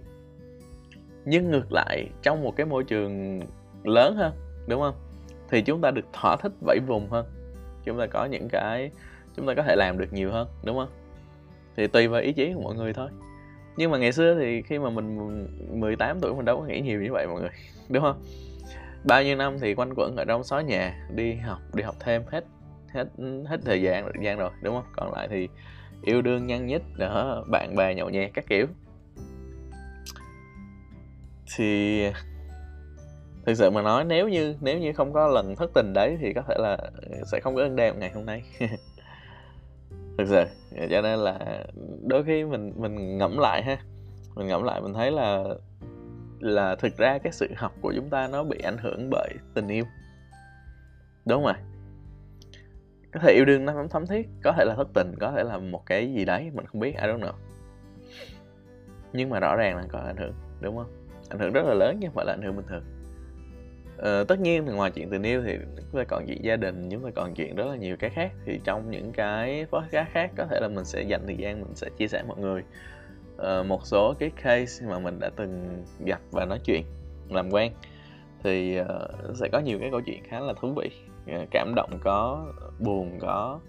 Nhưng 1.25 1.51
ngược 1.51 1.71
lại 1.71 2.07
trong 2.21 2.43
một 2.43 2.55
cái 2.55 2.65
môi 2.65 2.83
trường 2.83 3.41
lớn 3.83 4.15
hơn 4.15 4.33
đúng 4.67 4.81
không? 4.81 4.95
Thì 5.49 5.61
chúng 5.61 5.81
ta 5.81 5.91
được 5.91 6.05
thỏa 6.13 6.35
thích 6.35 6.51
vẫy 6.65 6.79
vùng 6.87 7.09
hơn. 7.09 7.25
Chúng 7.83 7.99
ta 7.99 8.07
có 8.07 8.25
những 8.25 8.47
cái 8.49 8.91
chúng 9.37 9.47
ta 9.47 9.53
có 9.53 9.63
thể 9.63 9.75
làm 9.75 9.97
được 9.97 10.13
nhiều 10.13 10.31
hơn, 10.31 10.47
đúng 10.63 10.77
không? 10.77 10.89
Thì 11.77 11.87
tùy 11.87 12.07
vào 12.07 12.21
ý 12.21 12.33
chí 12.33 12.53
của 12.53 12.61
mọi 12.61 12.75
người 12.75 12.93
thôi. 12.93 13.09
Nhưng 13.77 13.91
mà 13.91 13.97
ngày 13.97 14.11
xưa 14.11 14.35
thì 14.39 14.61
khi 14.61 14.79
mà 14.79 14.89
mình 14.89 15.17
18 15.79 16.19
tuổi 16.19 16.33
mình 16.33 16.45
đâu 16.45 16.59
có 16.59 16.65
nghĩ 16.65 16.81
nhiều 16.81 17.01
như 17.01 17.11
vậy 17.11 17.27
mọi 17.27 17.41
người, 17.41 17.49
đúng 17.89 18.03
không? 18.03 18.23
Bao 19.03 19.23
nhiêu 19.23 19.35
năm 19.35 19.59
thì 19.59 19.73
quanh 19.73 19.93
quẩn 19.95 20.15
ở 20.15 20.25
trong 20.25 20.43
xó 20.43 20.59
nhà, 20.59 21.07
đi 21.15 21.35
học 21.35 21.59
đi 21.73 21.83
học 21.83 21.95
thêm 21.99 22.23
hết 22.27 22.45
hết 22.93 23.07
hết 23.45 23.59
thời 23.65 23.81
gian 23.81 24.03
thời 24.03 24.25
gian 24.25 24.37
rồi, 24.37 24.49
đúng 24.61 24.75
không? 24.75 24.85
Còn 24.95 25.13
lại 25.13 25.27
thì 25.31 25.49
yêu 26.01 26.21
đương 26.21 26.47
nhăn 26.47 26.67
nhít, 26.67 26.81
đó, 26.97 27.43
bạn 27.51 27.75
bè 27.75 27.95
nhậu 27.95 28.09
nhẹt 28.09 28.31
các 28.33 28.45
kiểu. 28.49 28.67
Thì 31.55 32.01
thực 33.45 33.53
sự 33.53 33.69
mà 33.69 33.81
nói, 33.81 34.05
nếu 34.05 34.29
như 34.29 34.55
nếu 34.61 34.79
như 34.79 34.93
không 34.93 35.13
có 35.13 35.27
lần 35.27 35.55
thất 35.55 35.71
tình 35.73 35.93
đấy 35.93 36.17
thì 36.21 36.33
có 36.33 36.41
thể 36.47 36.55
là 36.59 36.77
sẽ 37.31 37.39
không 37.39 37.55
có 37.55 37.61
ơn 37.61 37.75
đêm 37.75 37.99
ngày 37.99 38.11
hôm 38.15 38.25
nay. 38.25 38.43
thực 40.17 40.27
sự. 40.27 40.43
Cho 40.89 41.01
nên 41.01 41.19
là 41.19 41.63
đôi 42.07 42.23
khi 42.23 42.43
mình 42.45 42.73
mình 42.75 43.17
ngẫm 43.17 43.37
lại 43.37 43.63
ha. 43.63 43.77
Mình 44.35 44.47
ngẫm 44.47 44.63
lại 44.63 44.81
mình 44.81 44.93
thấy 44.93 45.11
là 45.11 45.43
là 46.39 46.75
thực 46.75 46.97
ra 46.97 47.17
cái 47.17 47.31
sự 47.31 47.47
học 47.55 47.71
của 47.81 47.93
chúng 47.95 48.09
ta 48.09 48.27
nó 48.27 48.43
bị 48.43 48.57
ảnh 48.63 48.77
hưởng 48.77 49.09
bởi 49.09 49.33
tình 49.53 49.67
yêu. 49.67 49.85
Đúng 51.25 51.43
không 51.43 51.53
ạ 51.53 51.59
có 53.13 53.19
thể 53.19 53.33
yêu 53.33 53.45
đương 53.45 53.65
nó 53.65 53.73
không 53.73 53.89
thấm 53.89 54.07
thiết, 54.07 54.29
có 54.43 54.53
thể 54.57 54.65
là 54.65 54.75
thất 54.75 54.87
tình, 54.93 55.15
có 55.19 55.31
thể 55.31 55.43
là 55.43 55.57
một 55.57 55.85
cái 55.85 56.13
gì 56.13 56.25
đấy, 56.25 56.51
mình 56.53 56.65
không 56.65 56.81
biết 56.81 56.95
ai 56.95 57.07
don't 57.07 57.19
know. 57.19 57.33
Nhưng 59.13 59.29
mà 59.29 59.39
rõ 59.39 59.55
ràng 59.55 59.77
là 59.77 59.83
có 59.91 59.99
ảnh 59.99 60.17
hưởng, 60.17 60.33
đúng 60.61 60.77
không? 60.77 61.07
Ảnh 61.29 61.39
hưởng 61.39 61.53
rất 61.53 61.65
là 61.65 61.73
lớn 61.73 61.97
chứ 62.01 62.07
không 62.07 62.15
phải 62.15 62.25
là 62.25 62.33
ảnh 62.33 62.41
hưởng 62.41 62.55
bình 62.55 62.65
thường 62.69 62.83
ờ, 63.97 64.23
tất 64.23 64.39
nhiên 64.39 64.65
thì 64.65 64.73
ngoài 64.73 64.91
chuyện 64.91 65.09
tình 65.09 65.23
yêu 65.23 65.41
thì 65.45 65.57
chúng 65.75 65.99
ta 65.99 66.03
còn 66.07 66.25
chuyện 66.27 66.43
gia 66.43 66.55
đình 66.55 66.89
chúng 66.89 67.03
ta 67.03 67.09
còn 67.15 67.33
chuyện 67.33 67.55
rất 67.55 67.65
là 67.67 67.75
nhiều 67.75 67.97
cái 67.97 68.09
khác. 68.09 68.31
Thì 68.45 68.59
trong 68.63 68.91
những 68.91 69.11
cái 69.11 69.65
podcast 69.71 70.09
khác 70.09 70.31
có 70.37 70.45
thể 70.45 70.59
là 70.59 70.67
mình 70.67 70.85
sẽ 70.85 71.01
dành 71.01 71.21
thời 71.25 71.35
gian 71.35 71.61
mình 71.61 71.75
sẽ 71.75 71.89
chia 71.97 72.07
sẻ 72.07 72.23
mọi 72.27 72.37
người. 72.39 72.63
Uh, 73.35 73.65
một 73.65 73.87
số 73.87 74.13
cái 74.19 74.31
case 74.43 74.85
mà 74.87 74.99
mình 74.99 75.19
đã 75.19 75.29
từng 75.35 75.83
gặp 76.05 76.21
và 76.31 76.45
nói 76.45 76.59
chuyện 76.65 76.83
làm 77.29 77.49
quen 77.51 77.71
thì 78.43 78.79
uh, 78.81 78.87
sẽ 79.35 79.49
có 79.51 79.59
nhiều 79.59 79.79
cái 79.79 79.91
câu 79.91 80.01
chuyện 80.01 80.23
khá 80.23 80.39
là 80.39 80.53
thú 80.61 80.73
vị. 80.75 80.89
Uh, 81.35 81.47
cảm 81.51 81.73
động 81.75 81.99
có 82.03 82.45
buồn 82.79 83.19
có 83.19 83.59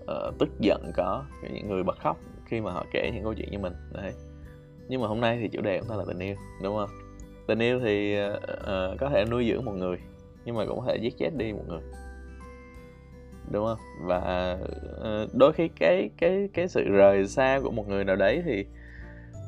uh, 0.00 0.38
tức 0.38 0.48
giận 0.60 0.90
có 0.96 1.24
những 1.52 1.68
người 1.68 1.82
bật 1.82 1.98
khóc 1.98 2.18
khi 2.46 2.60
mà 2.60 2.72
họ 2.72 2.86
kể 2.92 3.10
những 3.14 3.24
câu 3.24 3.34
chuyện 3.34 3.50
như 3.50 3.58
mình. 3.58 3.72
Đấy. 3.92 4.12
Nhưng 4.88 5.00
mà 5.00 5.08
hôm 5.08 5.20
nay 5.20 5.38
thì 5.40 5.48
chủ 5.48 5.60
đề 5.60 5.80
của 5.80 5.86
ta 5.88 5.96
là 5.96 6.04
tình 6.08 6.18
yêu 6.18 6.36
đúng 6.62 6.76
không? 6.76 7.03
Tình 7.46 7.58
yêu 7.58 7.80
thì 7.80 8.18
uh, 8.26 8.40
có 8.98 9.08
thể 9.08 9.24
nuôi 9.30 9.48
dưỡng 9.50 9.64
một 9.64 9.72
người 9.72 9.96
nhưng 10.44 10.56
mà 10.56 10.64
cũng 10.66 10.80
có 10.80 10.86
thể 10.86 10.96
giết 10.96 11.14
chết 11.18 11.30
đi 11.36 11.52
một 11.52 11.64
người. 11.68 11.82
Đúng 13.50 13.66
không? 13.66 13.78
Và 14.02 14.56
uh, 14.94 15.34
đôi 15.34 15.52
khi 15.52 15.68
cái 15.68 16.10
cái 16.16 16.48
cái 16.54 16.68
sự 16.68 16.84
rời 16.84 17.26
xa 17.26 17.60
của 17.62 17.70
một 17.70 17.88
người 17.88 18.04
nào 18.04 18.16
đấy 18.16 18.42
thì 18.44 18.64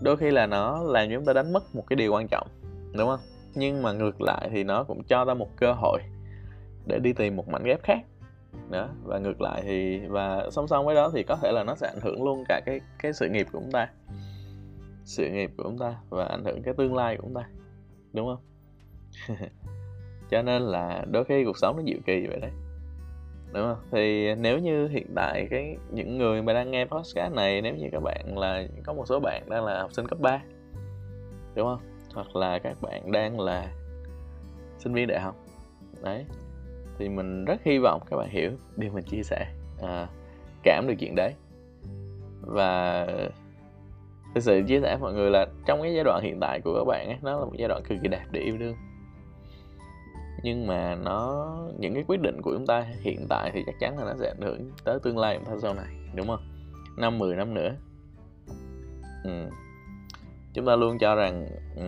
đôi 0.03 0.17
khi 0.17 0.31
là 0.31 0.47
nó 0.47 0.83
làm 0.83 1.09
chúng 1.15 1.25
ta 1.25 1.33
đánh 1.33 1.53
mất 1.53 1.75
một 1.75 1.85
cái 1.89 1.97
điều 1.97 2.13
quan 2.13 2.29
trọng 2.29 2.47
đúng 2.97 3.09
không? 3.09 3.21
Nhưng 3.55 3.83
mà 3.83 3.93
ngược 3.93 4.21
lại 4.21 4.49
thì 4.53 4.65
nó 4.65 4.85
cũng 4.85 5.03
cho 5.05 5.25
ta 5.25 5.35
một 5.35 5.57
cơ 5.57 5.73
hội 5.73 6.01
để 6.87 6.99
đi 6.99 7.13
tìm 7.13 7.37
một 7.37 7.49
mảnh 7.49 7.65
ghép 7.65 7.83
khác. 7.83 7.99
Đó 8.71 8.89
và 9.05 9.19
ngược 9.19 9.41
lại 9.41 9.63
thì 9.65 10.01
và 10.09 10.51
song 10.51 10.69
song 10.69 10.87
với 10.87 10.95
đó 10.95 11.11
thì 11.15 11.23
có 11.23 11.37
thể 11.43 11.53
là 11.53 11.65
nó 11.65 11.75
sẽ 11.75 11.87
ảnh 11.87 12.01
hưởng 12.03 12.25
luôn 12.25 12.45
cả 12.49 12.61
cái 12.67 12.81
cái 13.03 13.13
sự 13.13 13.29
nghiệp 13.29 13.47
của 13.53 13.61
chúng 13.61 13.73
ta. 13.73 13.89
Sự 15.05 15.29
nghiệp 15.29 15.51
của 15.57 15.63
chúng 15.63 15.79
ta 15.79 15.95
và 16.09 16.25
ảnh 16.25 16.45
hưởng 16.45 16.63
cái 16.63 16.75
tương 16.75 16.95
lai 16.95 17.17
của 17.17 17.23
chúng 17.23 17.35
ta 17.35 17.49
đúng 18.17 18.27
không? 18.27 18.43
Cho 20.31 20.43
nên 20.43 20.63
là 20.63 21.05
đôi 21.11 21.25
khi 21.25 21.45
cuộc 21.45 21.59
sống 21.59 21.77
nó 21.77 21.83
dịu 21.87 21.99
kỳ 22.07 22.27
vậy 22.27 22.41
đấy. 22.41 22.51
Đúng 23.53 23.63
không? 23.63 23.79
Thì 23.93 24.35
nếu 24.35 24.59
như 24.59 24.89
hiện 24.89 25.07
tại 25.15 25.47
cái 25.51 25.77
những 25.91 26.19
người 26.19 26.43
mà 26.43 26.53
đang 26.53 26.71
nghe 26.71 26.85
podcast 26.85 27.35
này 27.35 27.63
nếu 27.63 27.75
như 27.75 27.89
các 27.93 28.03
bạn 28.03 28.39
là 28.39 28.67
có 28.85 28.93
một 28.93 29.05
số 29.07 29.21
bạn 29.21 29.43
đang 29.49 29.65
là 29.65 29.81
học 29.83 29.93
sinh 29.93 30.07
cấp 30.07 30.21
3 30.21 30.43
đúng 31.55 31.67
không? 31.67 31.81
Hoặc 32.15 32.37
là 32.37 32.59
các 32.59 32.77
bạn 32.83 33.13
đang 33.13 33.41
là 33.41 33.73
sinh 34.79 34.95
viên 34.95 35.07
đại 35.07 35.21
học 35.21 35.37
đấy. 36.03 36.25
Thì 36.99 37.09
mình 37.09 37.45
rất 37.45 37.61
hy 37.65 37.79
vọng 37.79 38.03
các 38.11 38.17
bạn 38.17 38.29
hiểu 38.29 38.51
điều 38.77 38.93
mình 38.93 39.05
chia 39.05 39.23
sẻ 39.23 39.47
à, 39.83 40.09
cảm 40.63 40.87
được 40.89 40.95
chuyện 40.99 41.15
đấy. 41.17 41.33
Và 42.41 43.07
thực 44.37 44.43
sự 44.43 44.63
chia 44.69 44.81
sẻ 44.81 44.97
mọi 45.01 45.13
người 45.13 45.31
là 45.31 45.47
trong 45.67 45.83
cái 45.83 45.95
giai 45.95 46.05
đoạn 46.05 46.23
hiện 46.23 46.41
tại 46.41 46.61
của 46.61 46.75
các 46.79 46.85
bạn 46.85 47.07
ấy, 47.07 47.17
nó 47.23 47.39
là 47.39 47.45
một 47.45 47.53
giai 47.59 47.69
đoạn 47.69 47.83
cực 47.83 47.99
kỳ 48.03 48.09
đẹp 48.09 48.25
để 48.31 48.41
yêu 48.41 48.57
đương 48.57 48.77
nhưng 50.43 50.67
mà 50.67 50.95
nó 50.95 51.47
những 51.79 51.95
cái 51.95 52.05
quyết 52.09 52.21
định 52.21 52.43
của 52.43 52.53
chúng 52.53 52.67
ta 52.67 52.87
hiện 53.01 53.27
tại 53.29 53.51
thì 53.55 53.63
chắc 53.67 53.75
chắn 53.81 53.99
là 53.99 54.05
nó 54.05 54.15
sẽ 54.21 54.29
ảnh 54.29 54.41
hưởng 54.41 54.71
tới 54.85 54.99
tương 55.03 55.19
lai 55.19 55.39
của 55.39 55.45
chúng 55.45 55.55
ta 55.55 55.61
sau 55.63 55.75
này 55.75 55.87
đúng 56.15 56.27
không 56.27 56.41
năm 56.97 57.19
10 57.19 57.37
năm 57.37 57.55
nữa 57.55 57.75
ừ. 59.25 59.51
chúng 60.55 60.67
ta 60.67 60.77
luôn 60.77 60.99
cho 60.99 61.15
rằng 61.15 61.47
ừ, 61.77 61.85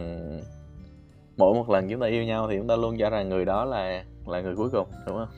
mỗi 1.37 1.55
một 1.55 1.71
lần 1.71 1.89
chúng 1.91 2.01
ta 2.01 2.07
yêu 2.07 2.25
nhau 2.25 2.49
thì 2.51 2.59
chúng 2.59 2.69
ta 2.69 2.77
luôn 2.77 2.97
cho 2.99 3.11
rằng 3.11 3.29
người 3.29 3.45
đó 3.45 3.65
là 3.65 4.05
là 4.27 4.41
người 4.41 4.57
cuối 4.57 4.71
cùng 4.71 4.89
đúng 5.07 5.17
không 5.17 5.29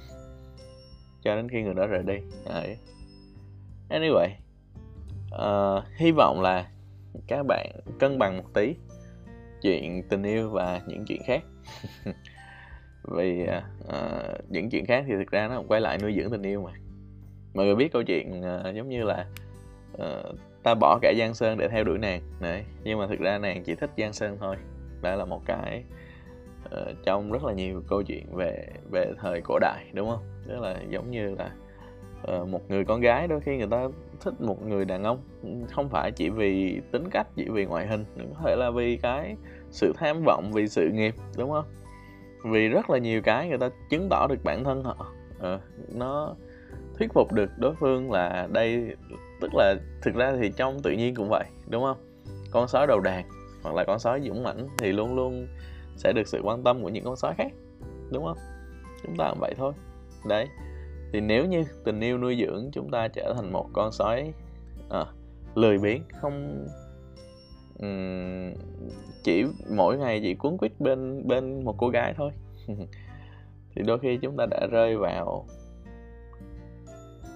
cho 1.22 1.36
đến 1.36 1.48
khi 1.48 1.62
người 1.62 1.74
đó 1.74 1.86
rời 1.86 2.02
đi 2.02 2.18
Đấy. 2.48 2.76
anyway 3.88 4.28
uh, 5.34 5.84
hy 5.96 6.12
vọng 6.12 6.40
là 6.40 6.66
các 7.26 7.42
bạn 7.46 7.70
cân 7.98 8.18
bằng 8.18 8.36
một 8.36 8.54
tí 8.54 8.74
chuyện 9.62 10.02
tình 10.08 10.22
yêu 10.22 10.50
và 10.50 10.80
những 10.86 11.04
chuyện 11.04 11.22
khác. 11.24 11.42
Vì 13.02 13.46
uh, 13.88 14.50
những 14.50 14.70
chuyện 14.70 14.86
khác 14.86 15.04
thì 15.08 15.14
thực 15.14 15.30
ra 15.30 15.48
nó 15.48 15.54
không 15.54 15.68
quay 15.68 15.80
lại 15.80 15.98
nuôi 15.98 16.14
dưỡng 16.16 16.30
tình 16.30 16.42
yêu 16.42 16.62
mà. 16.62 16.72
Mọi 17.54 17.66
người 17.66 17.74
biết 17.74 17.92
câu 17.92 18.02
chuyện 18.02 18.40
uh, 18.40 18.74
giống 18.74 18.88
như 18.88 19.02
là 19.02 19.26
uh, 19.94 20.36
ta 20.62 20.74
bỏ 20.74 20.98
cả 21.02 21.12
giang 21.18 21.34
sơn 21.34 21.58
để 21.58 21.68
theo 21.68 21.84
đuổi 21.84 21.98
nàng. 21.98 22.22
Đấy 22.40 22.64
nhưng 22.84 22.98
mà 22.98 23.06
thực 23.06 23.20
ra 23.20 23.38
nàng 23.38 23.64
chỉ 23.64 23.74
thích 23.74 23.90
giang 23.98 24.12
sơn 24.12 24.36
thôi. 24.40 24.56
Đó 25.02 25.14
là 25.14 25.24
một 25.24 25.42
cái 25.46 25.84
uh, 26.64 26.96
trong 27.04 27.32
rất 27.32 27.44
là 27.44 27.52
nhiều 27.52 27.82
câu 27.88 28.02
chuyện 28.02 28.36
về 28.36 28.68
về 28.90 29.12
thời 29.20 29.40
cổ 29.40 29.58
đại 29.58 29.84
đúng 29.92 30.08
không? 30.08 30.22
Tức 30.48 30.60
là 30.60 30.76
giống 30.88 31.10
như 31.10 31.34
là 31.34 31.50
uh, 32.22 32.48
một 32.48 32.60
người 32.68 32.84
con 32.84 33.00
gái 33.00 33.28
đôi 33.28 33.40
khi 33.40 33.56
người 33.56 33.66
ta 33.70 33.88
thích 34.20 34.40
một 34.40 34.66
người 34.66 34.84
đàn 34.84 35.04
ông. 35.04 35.22
Không 35.72 35.88
phải 35.88 36.12
chỉ 36.12 36.30
vì 36.30 36.80
tính 36.92 37.10
cách 37.10 37.26
chỉ 37.36 37.44
vì 37.48 37.64
ngoại 37.64 37.86
hình 37.86 38.04
có 38.16 38.40
thể 38.44 38.56
là 38.56 38.70
vì 38.70 38.96
cái 38.96 39.36
sự 39.70 39.92
tham 39.96 40.22
vọng 40.24 40.50
vì 40.52 40.68
sự 40.68 40.88
nghiệp 40.92 41.14
đúng 41.36 41.50
không? 41.50 41.64
Vì 42.44 42.68
rất 42.68 42.90
là 42.90 42.98
nhiều 42.98 43.22
cái 43.22 43.48
người 43.48 43.58
ta 43.58 43.68
chứng 43.90 44.08
tỏ 44.10 44.26
được 44.26 44.44
bản 44.44 44.64
thân 44.64 44.84
họ. 44.84 45.06
À, 45.40 45.58
nó 45.94 46.34
thuyết 46.98 47.12
phục 47.14 47.32
được 47.32 47.50
đối 47.58 47.74
phương 47.74 48.12
là 48.12 48.48
đây 48.52 48.96
tức 49.40 49.50
là 49.54 49.74
thực 50.02 50.14
ra 50.14 50.32
thì 50.40 50.52
trong 50.56 50.80
tự 50.82 50.90
nhiên 50.90 51.14
cũng 51.14 51.28
vậy 51.30 51.44
đúng 51.68 51.82
không? 51.82 51.96
Con 52.50 52.68
sói 52.68 52.86
đầu 52.86 53.00
đàn 53.00 53.24
hoặc 53.62 53.74
là 53.74 53.84
con 53.84 53.98
sói 53.98 54.20
dũng 54.20 54.42
mãnh 54.42 54.68
thì 54.78 54.92
luôn 54.92 55.14
luôn 55.16 55.46
sẽ 55.96 56.12
được 56.12 56.28
sự 56.28 56.40
quan 56.44 56.62
tâm 56.64 56.82
của 56.82 56.88
những 56.88 57.04
con 57.04 57.16
sói 57.16 57.34
khác 57.38 57.52
đúng 58.12 58.24
không? 58.24 58.38
Chúng 59.02 59.16
ta 59.16 59.28
cũng 59.30 59.38
vậy 59.40 59.54
thôi. 59.56 59.72
Đấy 60.28 60.46
thì 61.12 61.20
nếu 61.20 61.46
như 61.46 61.64
tình 61.84 62.00
yêu 62.00 62.18
nuôi 62.18 62.44
dưỡng 62.46 62.70
chúng 62.72 62.90
ta 62.90 63.08
trở 63.08 63.34
thành 63.36 63.52
một 63.52 63.66
con 63.72 63.92
sói 63.92 64.32
à, 64.90 65.04
lười 65.54 65.78
biếng 65.78 66.02
không 66.20 66.66
um, 67.78 68.54
chỉ 69.22 69.44
mỗi 69.76 69.98
ngày 69.98 70.20
chỉ 70.22 70.34
cuốn 70.34 70.58
quýt 70.58 70.72
bên 70.78 71.28
bên 71.28 71.64
một 71.64 71.74
cô 71.78 71.88
gái 71.88 72.14
thôi 72.16 72.30
thì 73.74 73.82
đôi 73.86 73.98
khi 73.98 74.18
chúng 74.22 74.36
ta 74.36 74.46
đã 74.50 74.66
rơi 74.70 74.96
vào 74.96 75.46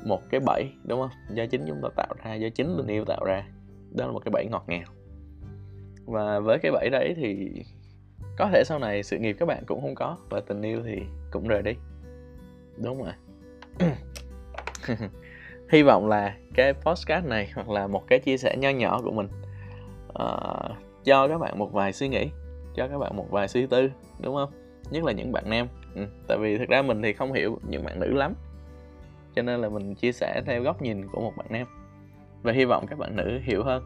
một 0.05 0.23
cái 0.31 0.41
bẫy 0.41 0.73
đúng 0.85 1.01
không? 1.01 1.37
Do 1.37 1.47
chính 1.47 1.65
chúng 1.67 1.81
ta 1.83 1.89
tạo 1.97 2.15
ra 2.25 2.35
do 2.35 2.49
chính 2.55 2.75
tình 2.77 2.87
yêu 2.87 3.05
tạo 3.05 3.25
ra. 3.25 3.49
Đó 3.91 4.07
là 4.07 4.13
một 4.13 4.21
cái 4.25 4.31
bẫy 4.31 4.47
ngọt 4.47 4.65
ngào. 4.67 4.87
Và 6.07 6.41
với 6.41 6.59
cái 6.59 6.73
bẫy 6.73 6.91
đấy 6.91 7.15
thì 7.17 7.51
có 8.39 8.51
thể 8.53 8.63
sau 8.67 8.79
này 8.79 9.03
sự 9.03 9.19
nghiệp 9.19 9.37
các 9.39 9.47
bạn 9.47 9.65
cũng 9.67 9.81
không 9.81 9.95
có 9.95 10.17
và 10.31 10.41
tình 10.41 10.63
yêu 10.63 10.83
thì 10.85 11.03
cũng 11.31 11.49
rời 11.49 11.63
đi. 11.63 11.73
Đúng 12.77 13.03
rồi. 13.03 13.13
hy 15.73 15.83
vọng 15.83 16.09
là 16.09 16.35
cái 16.55 16.73
podcast 16.73 17.25
này 17.25 17.51
hoặc 17.55 17.69
là 17.69 17.87
một 17.87 18.05
cái 18.07 18.19
chia 18.19 18.37
sẻ 18.37 18.57
nho 18.57 18.71
nhỏ 18.71 19.01
của 19.05 19.11
mình 19.11 19.29
uh, 20.09 20.77
cho 21.05 21.29
các 21.29 21.39
bạn 21.39 21.59
một 21.59 21.73
vài 21.73 21.93
suy 21.93 22.09
nghĩ 22.09 22.31
cho 22.75 22.89
các 22.89 22.99
bạn 22.99 23.17
một 23.17 23.31
vài 23.31 23.49
suy 23.49 23.67
tư 23.67 23.91
đúng 24.21 24.35
không? 24.35 24.51
Nhất 24.91 25.05
là 25.05 25.13
những 25.13 25.33
bạn 25.33 25.51
nam. 25.51 25.69
Ừ. 25.95 26.07
tại 26.29 26.39
vì 26.39 26.59
thực 26.59 26.69
ra 26.69 26.83
mình 26.83 27.03
thì 27.03 27.13
không 27.13 27.33
hiểu 27.33 27.59
những 27.69 27.85
bạn 27.85 28.01
nữ 28.01 28.15
lắm. 28.15 28.35
Cho 29.35 29.43
nên 29.43 29.61
là 29.61 29.69
mình 29.69 29.95
chia 29.95 30.13
sẻ 30.13 30.43
theo 30.47 30.63
góc 30.63 30.83
nhìn 30.83 31.09
của 31.09 31.21
một 31.21 31.33
bạn 31.37 31.47
nam. 31.51 31.67
Và 32.43 32.53
hy 32.53 32.65
vọng 32.65 32.87
các 32.87 32.99
bạn 32.99 33.17
nữ 33.17 33.41
hiểu 33.43 33.65
hơn. 33.65 33.83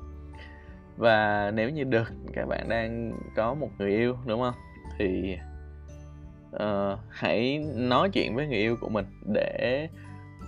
Và 0.96 1.50
nếu 1.54 1.70
như 1.70 1.84
được 1.84 2.12
các 2.32 2.48
bạn 2.48 2.68
đang 2.68 3.12
có 3.36 3.54
một 3.54 3.68
người 3.78 3.90
yêu 3.90 4.16
đúng 4.26 4.40
không? 4.40 4.54
Thì 4.98 5.36
uh, 6.56 6.98
hãy 7.10 7.58
nói 7.74 8.10
chuyện 8.10 8.34
với 8.34 8.46
người 8.46 8.58
yêu 8.58 8.76
của 8.80 8.88
mình 8.88 9.04
để 9.34 9.88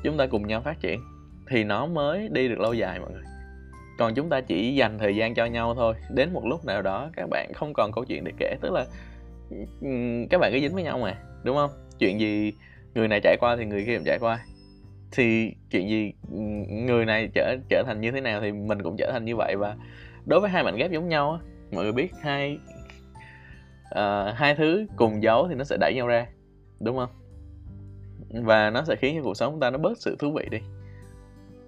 chúng 0.03 0.17
ta 0.17 0.27
cùng 0.27 0.47
nhau 0.47 0.61
phát 0.61 0.81
triển. 0.81 1.01
Thì 1.49 1.65
nó 1.65 1.87
mới 1.87 2.29
đi 2.29 2.49
được 2.49 2.59
lâu 2.61 2.75
dài 2.75 3.01
mọi 3.01 3.11
người. 3.11 3.23
Còn 3.99 4.15
chúng 4.15 4.29
ta 4.29 4.41
chỉ 4.41 4.75
dành 4.75 4.99
thời 4.99 5.17
gian 5.17 5.35
cho 5.35 5.47
nhau 5.47 5.75
thôi. 5.75 5.95
Đến 6.11 6.33
một 6.33 6.43
lúc 6.47 6.65
nào 6.65 6.83
đó 6.83 7.11
các 7.17 7.29
bạn 7.31 7.53
không 7.55 7.73
còn 7.73 7.93
câu 7.93 8.05
chuyện 8.05 8.25
để 8.25 8.33
kể. 8.39 8.57
Tức 8.61 8.73
là 8.73 8.87
các 10.31 10.41
bạn 10.41 10.53
cứ 10.53 10.61
dính 10.61 10.75
với 10.75 10.83
nhau 10.83 10.99
mà 10.99 11.19
đúng 11.45 11.57
không? 11.57 11.71
Chuyện 11.99 12.21
gì 12.21 12.53
người 12.95 13.09
này 13.09 13.21
trải 13.23 13.37
qua 13.41 13.57
thì 13.57 13.65
người 13.65 13.85
kia 13.87 13.97
cũng 13.97 14.05
trải 14.07 14.19
qua. 14.21 14.45
Thì 15.13 15.55
chuyện 15.71 15.89
gì 15.89 16.13
người 16.69 17.07
này 17.07 17.29
trở 17.35 17.57
trở 17.69 17.83
thành 17.87 18.01
như 18.01 18.11
thế 18.11 18.21
nào 18.21 18.41
thì 18.41 18.53
mình 18.53 18.83
cũng 18.83 18.97
trở 18.99 19.11
thành 19.13 19.25
như 19.25 19.37
vậy. 19.37 19.57
Và 19.57 19.77
đối 20.27 20.41
với 20.41 20.51
hai 20.51 20.65
mảnh 20.65 20.77
ghép 20.77 20.91
giống 20.91 21.09
nhau 21.09 21.33
á 21.33 21.39
mọi 21.73 21.85
người 21.85 21.93
biết 21.93 22.13
hai 22.23 22.59
uh, 23.95 24.35
hai 24.37 24.55
thứ 24.55 24.87
cùng 24.97 25.23
giấu 25.23 25.49
thì 25.49 25.55
nó 25.55 25.65
sẽ 25.65 25.77
đẩy 25.81 25.95
nhau 25.95 26.07
ra 26.07 26.27
đúng 26.81 26.97
không? 26.97 27.11
Và 28.45 28.71
nó 28.71 28.85
sẽ 28.85 28.97
khiến 28.97 29.17
cho 29.17 29.23
cuộc 29.25 29.35
sống 29.35 29.55
của 29.55 29.61
ta 29.61 29.71
nó 29.71 29.79
bớt 29.79 29.99
sự 29.99 30.17
thú 30.19 30.33
vị 30.33 30.49
đi. 30.51 30.59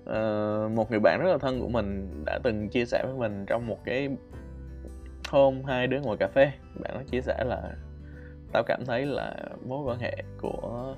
Uh, 0.03 0.73
một 0.73 0.91
người 0.91 1.01
bạn 1.01 1.21
rất 1.23 1.31
là 1.31 1.39
thân 1.39 1.61
của 1.61 1.69
mình 1.69 2.23
đã 2.27 2.39
từng 2.43 2.69
chia 2.69 2.85
sẻ 2.85 3.03
với 3.07 3.15
mình 3.15 3.47
trong 3.47 3.67
một 3.67 3.79
cái 3.85 4.09
hôm 5.29 5.65
hai 5.65 5.87
đứa 5.87 6.01
ngồi 6.01 6.17
cà 6.17 6.29
phê. 6.29 6.53
Bạn 6.81 6.95
nó 6.95 7.03
chia 7.11 7.21
sẻ 7.21 7.45
là 7.45 7.63
tao 8.53 8.63
cảm 8.67 8.87
thấy 8.87 9.07
là 9.07 9.35
mối 9.67 9.85
quan 9.85 9.99
hệ 9.99 10.17
của 10.41 10.95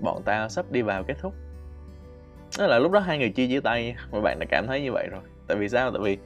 bọn 0.00 0.22
tao 0.24 0.48
sắp 0.48 0.72
đi 0.72 0.82
vào 0.82 1.04
kết 1.04 1.14
thúc. 1.20 1.34
Đó 2.58 2.66
là 2.66 2.78
lúc 2.78 2.92
đó 2.92 3.00
hai 3.00 3.18
người 3.18 3.30
chia 3.30 3.46
chia 3.46 3.60
tay 3.60 3.96
mà 4.12 4.20
bạn 4.20 4.38
đã 4.38 4.46
cảm 4.48 4.66
thấy 4.66 4.82
như 4.82 4.92
vậy 4.92 5.08
rồi. 5.10 5.22
Tại 5.46 5.56
vì 5.56 5.68
sao? 5.68 5.90
Tại 5.90 6.00
vì 6.04 6.18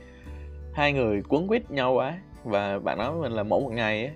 hai 0.72 0.92
người 0.92 1.22
quấn 1.28 1.48
quýt 1.48 1.70
nhau 1.70 1.92
quá 1.92 2.18
và 2.44 2.78
bạn 2.78 2.98
nói 2.98 3.12
với 3.12 3.20
mình 3.20 3.32
là 3.32 3.42
mỗi 3.42 3.60
một 3.60 3.72
ngày 3.72 4.04
ấy, 4.06 4.14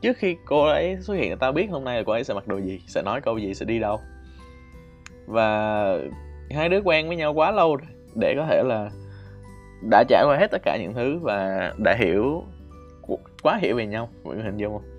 trước 0.00 0.16
khi 0.16 0.36
cô 0.44 0.64
ấy 0.64 0.96
xuất 1.00 1.14
hiện 1.14 1.38
tao 1.38 1.52
biết 1.52 1.66
hôm 1.70 1.84
nay 1.84 1.96
là 1.96 2.02
cô 2.06 2.12
ấy 2.12 2.24
sẽ 2.24 2.34
mặc 2.34 2.48
đồ 2.48 2.56
gì 2.56 2.80
sẽ 2.88 3.02
nói 3.02 3.20
câu 3.20 3.38
gì 3.38 3.54
sẽ 3.54 3.64
đi 3.64 3.78
đâu. 3.78 4.00
Và 5.26 5.98
hai 6.50 6.68
đứa 6.68 6.80
quen 6.84 7.08
với 7.08 7.16
nhau 7.16 7.34
quá 7.34 7.50
lâu 7.50 7.76
rồi 7.76 7.88
để 8.14 8.34
có 8.36 8.46
thể 8.48 8.62
là 8.62 8.90
đã 9.90 10.04
trải 10.08 10.24
qua 10.26 10.36
hết 10.36 10.46
tất 10.50 10.62
cả 10.64 10.76
những 10.80 10.94
thứ 10.94 11.18
và 11.18 11.72
đã 11.78 11.94
hiểu 11.94 12.44
quá 13.42 13.58
hiểu 13.62 13.76
về 13.76 13.86
nhau 13.86 14.08
mọi 14.24 14.34
người 14.34 14.44
hình 14.44 14.56
dung 14.56 14.72
không? 14.72 14.98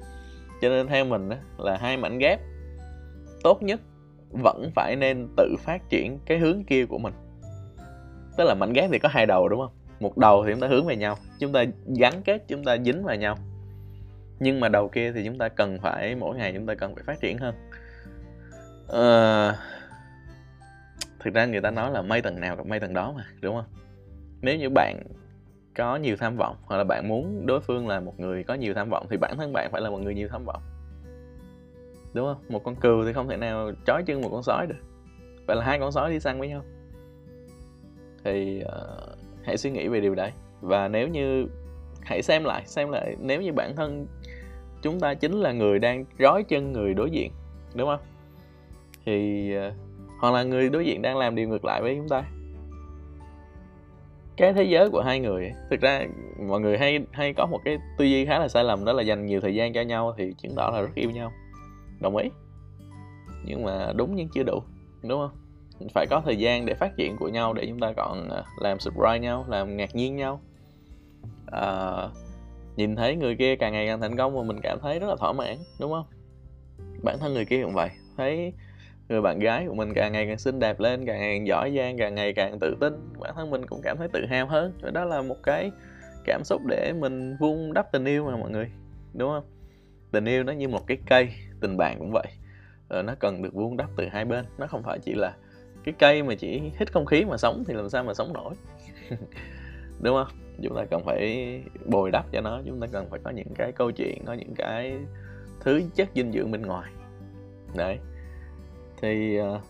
Cho 0.62 0.70
nên 0.70 0.88
theo 0.88 1.06
mình 1.06 1.30
là 1.58 1.78
hai 1.78 1.98
mảnh 1.98 2.18
ghép 2.18 2.40
tốt 3.44 3.64
nhất 3.64 3.82
vẫn 4.32 4.72
phải 4.76 4.96
nên 4.96 5.28
tự 5.38 5.56
phát 5.60 5.90
triển 5.90 6.20
cái 6.26 6.38
hướng 6.38 6.64
kia 6.64 6.86
của 6.86 6.98
mình. 6.98 7.14
Tức 8.38 8.44
là 8.44 8.54
mảnh 8.54 8.74
ghép 8.74 8.90
thì 8.92 9.00
có 9.00 9.10
hai 9.10 9.26
đầu 9.26 9.50
đúng 9.50 9.60
không? 9.60 9.72
Một 10.00 10.18
đầu 10.18 10.44
thì 10.46 10.52
chúng 10.52 10.62
ta 10.62 10.68
hướng 10.68 10.86
về 10.86 10.96
nhau 10.96 11.18
chúng 11.40 11.54
ta 11.54 11.64
gắn 12.00 12.22
kết 12.26 12.44
chúng 12.48 12.64
ta 12.64 12.78
dính 12.78 13.04
vào 13.04 13.16
nhau. 13.16 13.38
Nhưng 14.40 14.60
mà 14.60 14.70
đầu 14.70 14.90
kia 14.90 15.12
thì 15.12 15.26
chúng 15.26 15.38
ta 15.38 15.50
cần 15.50 15.80
phải 15.80 16.16
mỗi 16.16 16.38
ngày 16.38 16.54
chúng 16.54 16.66
ta 16.66 16.76
cần 16.76 16.96
phải 16.96 17.04
phát 17.04 17.20
triển 17.22 17.38
hơn. 17.38 17.56
À, 18.94 19.56
thực 21.20 21.34
ra 21.34 21.46
người 21.46 21.62
ta 21.62 21.72
nói 21.72 21.92
là 21.92 22.02
mây 22.02 22.22
tầng 22.22 22.40
nào 22.40 22.56
gặp 22.56 22.66
mây 22.66 22.80
tầng 22.80 22.94
đó 22.94 23.14
mà 23.18 23.26
đúng 23.42 23.56
không? 23.56 23.66
Nếu 24.42 24.58
như 24.58 24.70
bạn 24.70 25.04
có 25.76 25.96
nhiều 25.96 26.16
tham 26.20 26.38
vọng 26.38 26.56
hoặc 26.66 26.78
là 26.78 26.84
bạn 26.84 27.08
muốn 27.08 27.46
đối 27.46 27.60
phương 27.62 27.88
là 27.88 28.00
một 28.00 28.20
người 28.20 28.44
có 28.44 28.54
nhiều 28.54 28.74
tham 28.74 28.90
vọng 28.90 29.08
thì 29.10 29.18
bản 29.18 29.38
thân 29.38 29.54
bạn 29.54 29.72
phải 29.72 29.82
là 29.82 29.90
một 29.90 29.98
người 29.98 30.16
nhiều 30.16 30.28
tham 30.32 30.46
vọng. 30.46 30.62
Đúng 32.14 32.26
không? 32.26 32.44
Một 32.50 32.64
con 32.64 32.76
cừu 32.76 33.06
thì 33.06 33.14
không 33.14 33.30
thể 33.30 33.38
nào 33.38 33.72
trói 33.86 34.04
chân 34.04 34.22
một 34.22 34.30
con 34.32 34.44
sói 34.44 34.68
được. 34.68 34.76
Vậy 35.48 35.58
là 35.58 35.66
hai 35.66 35.80
con 35.80 35.92
sói 35.92 36.12
đi 36.12 36.20
săn 36.20 36.40
với 36.40 36.48
nhau. 36.48 36.64
Thì 38.24 38.64
uh, 38.64 39.17
hãy 39.48 39.58
suy 39.58 39.72
nghĩ 39.72 39.88
về 39.88 40.00
điều 40.00 40.16
đấy. 40.16 40.32
Và 40.62 40.88
nếu 40.88 41.08
như, 41.08 41.48
hãy 42.02 42.22
xem 42.22 42.44
lại 42.44 42.64
xem 42.66 42.90
lại, 42.90 43.16
nếu 43.20 43.42
như 43.42 43.54
bản 43.54 43.76
thân 43.76 44.08
chúng 44.82 45.00
ta 45.00 45.14
chính 45.14 45.32
là 45.32 45.52
người 45.52 45.80
đang 45.80 46.06
rói 46.20 46.44
chân 46.44 46.72
người 46.72 46.94
đối 46.94 47.12
diện, 47.12 47.32
đúng 47.76 47.88
không? 47.88 48.00
Thì 49.06 49.54
ờ, 49.54 49.74
hoặc 50.20 50.34
là 50.34 50.44
người 50.44 50.70
đối 50.70 50.86
diện 50.86 51.02
đang 51.02 51.18
làm 51.18 51.36
điều 51.36 51.48
ngược 51.48 51.66
lại 51.66 51.82
với 51.82 51.96
chúng 51.96 52.10
ta. 52.10 52.24
Cái 54.38 54.54
thế 54.54 54.64
giới 54.64 54.90
của 54.90 55.02
hai 55.02 55.20
người, 55.20 55.52
thực 55.70 55.82
ra 55.82 56.06
mọi 56.48 56.62
người 56.62 56.78
hay 56.78 57.00
hay 57.12 57.34
có 57.34 57.46
một 57.46 57.60
cái 57.66 57.78
tư 57.98 58.06
duy 58.06 58.26
khá 58.26 58.40
là 58.40 58.48
sai 58.48 58.64
lầm, 58.64 58.86
đó 58.86 58.94
là 58.94 59.04
dành 59.04 59.26
nhiều 59.26 59.42
thời 59.42 59.56
gian 59.56 59.74
cho 59.74 59.82
nhau 59.82 60.14
thì 60.18 60.34
chứng 60.38 60.56
tỏ 60.56 60.70
là 60.74 60.82
rất 60.82 60.96
yêu 60.96 61.12
nhau. 61.12 61.32
Đồng 62.00 62.18
ý. 62.18 62.30
Nhưng 63.46 63.64
mà 63.64 63.94
đúng 63.96 64.16
nhưng 64.16 64.30
chưa 64.30 64.44
đủ, 64.44 64.64
đúng 65.02 65.20
không? 65.20 65.47
Phải 65.94 66.08
có 66.10 66.22
thời 66.26 66.36
gian 66.36 66.66
để 66.66 66.74
phát 66.74 66.96
triển 66.98 67.18
của 67.18 67.28
nhau 67.28 67.54
để 67.54 67.66
chúng 67.70 67.80
ta 67.80 67.94
còn 67.98 68.30
ờ, 68.30 68.44
làm 68.62 68.80
surprise 68.80 69.20
nhau 69.20 69.46
làm 69.48 69.78
ngạc 69.78 69.96
nhiên 69.96 70.16
nhau. 70.16 70.42
À, 71.52 71.64
nhìn 72.76 72.96
thấy 72.96 73.16
người 73.16 73.36
kia 73.36 73.56
càng 73.56 73.74
ngày 73.74 73.88
càng 73.88 74.02
thành 74.02 74.18
công 74.18 74.36
và 74.36 74.44
mình 74.44 74.60
cảm 74.64 74.80
thấy 74.82 75.00
rất 75.00 75.08
là 75.08 75.16
thỏa 75.20 75.34
mãn 75.34 75.58
đúng 75.80 75.92
không? 75.92 76.06
Bản 77.04 77.18
thân 77.20 77.34
người 77.34 77.46
kia 77.46 77.64
cũng 77.64 77.74
vậy. 77.74 77.90
Thấy 78.18 78.54
người 79.10 79.22
bạn 79.22 79.40
gái 79.40 79.66
của 79.68 79.74
mình 79.74 79.94
càng 79.96 80.12
ngày 80.12 80.26
càng 80.28 80.38
xinh 80.38 80.60
đẹp 80.60 80.80
lên 80.80 81.06
càng 81.06 81.20
ngày 81.20 81.38
càng 81.38 81.48
giỏi 81.48 81.74
giang 81.78 81.98
càng 81.98 82.16
ngày 82.16 82.34
càng 82.34 82.60
tự 82.60 82.76
tin 82.82 82.94
bản 83.20 83.32
thân 83.36 83.50
mình 83.50 83.66
cũng 83.66 83.82
cảm 83.84 83.98
thấy 83.98 84.08
tự 84.14 84.26
hào 84.26 84.48
hơn. 84.48 84.74
Và 84.82 84.92
đó 84.92 85.06
là 85.06 85.22
một 85.22 85.38
cái 85.44 85.72
cảm 86.26 86.44
xúc 86.44 86.62
để 86.66 86.94
mình 87.00 87.38
vun 87.40 87.74
đắp 87.74 87.92
tình 87.92 88.06
yêu 88.06 88.26
mà 88.26 88.38
mọi 88.38 88.52
người 88.52 88.72
đúng 89.14 89.30
không? 89.30 89.44
Tình 90.12 90.26
yêu 90.26 90.44
nó 90.44 90.54
như 90.54 90.68
một 90.68 90.88
cái 90.88 90.98
cây 91.06 91.30
tình 91.62 91.78
bạn 91.78 92.00
cũng 92.00 92.12
vậy. 92.12 92.28
Ờ, 92.90 93.02
nó 93.02 93.16
cần 93.20 93.42
được 93.42 93.54
vun 93.54 93.78
đắp 93.78 93.90
từ 93.98 94.08
hai 94.12 94.26
bên 94.26 94.46
nó 94.58 94.68
không 94.68 94.84
phải 94.84 95.00
chỉ 95.00 95.14
là 95.16 95.34
cái 95.88 95.96
cây 96.00 96.24
mà 96.24 96.36
chỉ 96.36 96.62
hít 96.80 96.94
không 96.94 97.06
khí 97.06 97.26
mà 97.26 97.38
sống 97.38 97.64
thì 97.68 97.74
làm 97.74 97.90
sao 97.90 98.04
mà 98.04 98.14
sống 98.14 98.34
nổi? 98.34 98.54
Đúng 100.02 100.16
không? 100.16 100.28
Chúng 100.64 100.76
ta 100.76 100.86
cần 100.92 101.04
phải 101.06 101.64
bồi 101.86 102.12
đắp 102.12 102.26
cho 102.32 102.42
nó 102.42 102.62
chúng 102.66 102.80
ta 102.80 102.88
cần 102.92 103.10
phải 103.10 103.20
có 103.24 103.32
những 103.32 103.48
cái 103.56 103.72
câu 103.72 103.92
chuyện 103.92 104.26
có 104.26 104.34
những 104.34 104.54
cái 104.56 104.98
thứ 105.60 105.82
chất 105.96 106.10
dinh 106.16 106.32
dưỡng 106.32 106.52
bên 106.52 106.62
ngoài. 106.62 106.92
Đấy. 107.76 108.00
Thì 109.02 109.40
uh, 109.42 109.62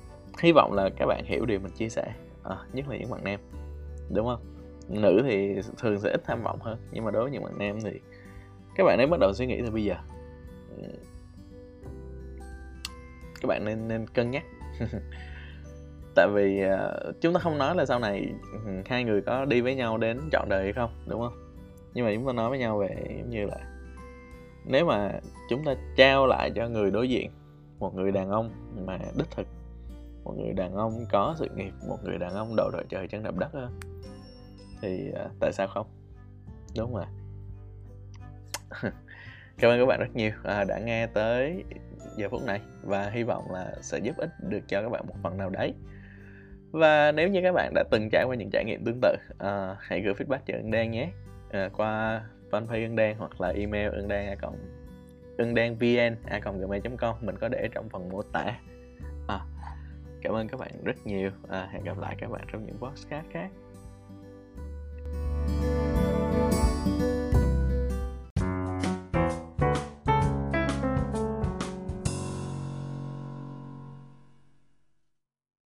hy 0.41 0.51
vọng 0.51 0.73
là 0.73 0.89
các 0.97 1.06
bạn 1.06 1.25
hiểu 1.25 1.45
điều 1.45 1.60
mình 1.60 1.71
chia 1.71 1.89
sẻ 1.89 2.13
à, 2.43 2.56
nhất 2.73 2.89
là 2.89 2.97
những 2.97 3.12
bạn 3.12 3.23
nam. 3.23 3.39
Đúng 4.13 4.25
không? 4.25 4.41
Nữ 4.89 5.21
thì 5.23 5.56
thường 5.77 5.99
sẽ 5.99 6.12
ít 6.12 6.21
tham 6.25 6.43
vọng 6.43 6.60
hơn 6.62 6.77
nhưng 6.91 7.06
mà 7.06 7.12
đối 7.12 7.23
với 7.23 7.32
những 7.32 7.43
bạn 7.43 7.58
nam 7.58 7.82
thì 7.84 7.99
các 8.75 8.84
bạn 8.84 8.97
nên 8.97 9.10
bắt 9.10 9.19
đầu 9.19 9.34
suy 9.34 9.45
nghĩ 9.45 9.62
từ 9.65 9.71
bây 9.71 9.84
giờ. 9.84 9.95
Các 13.41 13.47
bạn 13.47 13.65
nên 13.65 13.88
nên 13.88 14.08
cân 14.08 14.32
nhắc. 14.32 14.43
tại 16.17 16.27
vì 16.27 16.63
uh, 16.65 17.21
chúng 17.21 17.34
ta 17.34 17.39
không 17.39 17.58
nói 17.58 17.75
là 17.75 17.86
sau 17.86 17.99
này 17.99 18.34
ừ, 18.65 18.71
hai 18.86 19.03
người 19.03 19.21
có 19.21 19.45
đi 19.45 19.62
với 19.62 19.75
nhau 19.75 19.97
đến 19.97 20.21
trọn 20.32 20.49
đời 20.49 20.63
hay 20.63 20.73
không 20.73 20.91
đúng 21.08 21.21
không? 21.21 21.34
Nhưng 21.93 22.06
mà 22.06 22.12
chúng 22.15 22.27
ta 22.27 22.34
nói 22.34 22.49
với 22.49 22.60
nhau 22.60 22.77
về 22.77 22.95
giống 23.17 23.30
như 23.30 23.45
là 23.45 23.58
nếu 24.65 24.86
mà 24.86 25.12
chúng 25.49 25.63
ta 25.63 25.75
trao 25.97 26.27
lại 26.27 26.51
cho 26.56 26.67
người 26.69 26.91
đối 26.91 27.10
diện 27.10 27.32
một 27.80 27.95
người 27.95 28.12
đàn 28.12 28.30
ông 28.30 28.51
mà 28.86 28.97
đích 29.17 29.32
thực 29.32 29.47
một 30.23 30.34
người 30.38 30.53
đàn 30.53 30.75
ông 30.75 31.06
có 31.12 31.36
sự 31.38 31.49
nghiệp 31.56 31.73
một 31.88 31.97
người 32.03 32.17
đàn 32.17 32.34
ông 32.34 32.56
đầu 32.56 32.69
đội 32.73 32.84
trời 32.89 33.08
chân 33.08 33.23
đạp 33.23 33.38
đất 33.38 33.53
hơn 33.53 33.80
thì 34.82 35.10
uh, 35.25 35.32
tại 35.39 35.51
sao 35.53 35.67
không? 35.67 35.88
Đúng 36.77 36.93
không 36.93 37.06
cảm 39.58 39.71
ơn 39.71 39.80
các 39.80 39.86
bạn 39.86 39.99
rất 39.99 40.15
nhiều 40.15 40.32
uh, 40.39 40.67
đã 40.67 40.80
nghe 40.80 41.08
tới 41.08 41.63
giờ 42.17 42.30
phút 42.32 42.41
này 42.45 42.62
và 42.84 43.10
hy 43.10 43.23
vọng 43.23 43.51
là 43.51 43.75
sẽ 43.82 43.99
giúp 43.99 44.17
ích 44.17 44.30
được 44.49 44.62
cho 44.67 44.82
các 44.82 44.89
bạn 44.89 45.08
một 45.08 45.15
phần 45.23 45.38
nào 45.38 45.49
đấy 45.49 45.73
và 46.71 47.12
nếu 47.12 47.30
như 47.30 47.41
các 47.43 47.51
bạn 47.51 47.73
đã 47.75 47.84
từng 47.91 48.10
trải 48.12 48.23
qua 48.23 48.36
những 48.36 48.49
trải 48.51 48.65
nghiệm 48.65 48.86
tương 48.86 48.99
tự 49.01 49.15
uh, 49.34 49.77
hãy 49.80 50.01
gửi 50.01 50.13
feedback 50.13 50.39
cho 50.45 50.53
ưng 50.53 50.71
Đen 50.71 50.91
nhé. 50.91 51.10
Uh, 51.47 51.73
qua 51.77 52.21
fanpage 52.51 52.84
ưng 52.84 52.95
đen 52.95 53.17
hoặc 53.17 53.41
là 53.41 53.49
email 53.49 53.91
ưng 53.91 54.08
đen 54.08 54.27
a 54.27 54.36
cộng 54.36 54.58
ưng 55.38 55.53
đen 55.53 55.75
vn 55.75 56.15
a 56.30 56.39
cộng 56.39 56.60
gmail.com 56.60 57.15
mình 57.21 57.36
có 57.38 57.47
để 57.47 57.69
trong 57.71 57.89
phần 57.89 58.10
mô 58.10 58.21
tả. 58.21 58.60
À, 59.27 59.39
cảm 60.21 60.34
ơn 60.34 60.47
các 60.47 60.60
bạn 60.60 60.71
rất 60.84 60.95
nhiều. 61.06 61.32
À, 61.49 61.69
hẹn 61.71 61.84
gặp 61.84 61.97
lại 61.97 62.15
các 62.19 62.30
bạn 62.32 62.41
trong 62.51 62.65
những 62.65 62.77
podcast 62.77 63.30
khác. 63.30 63.49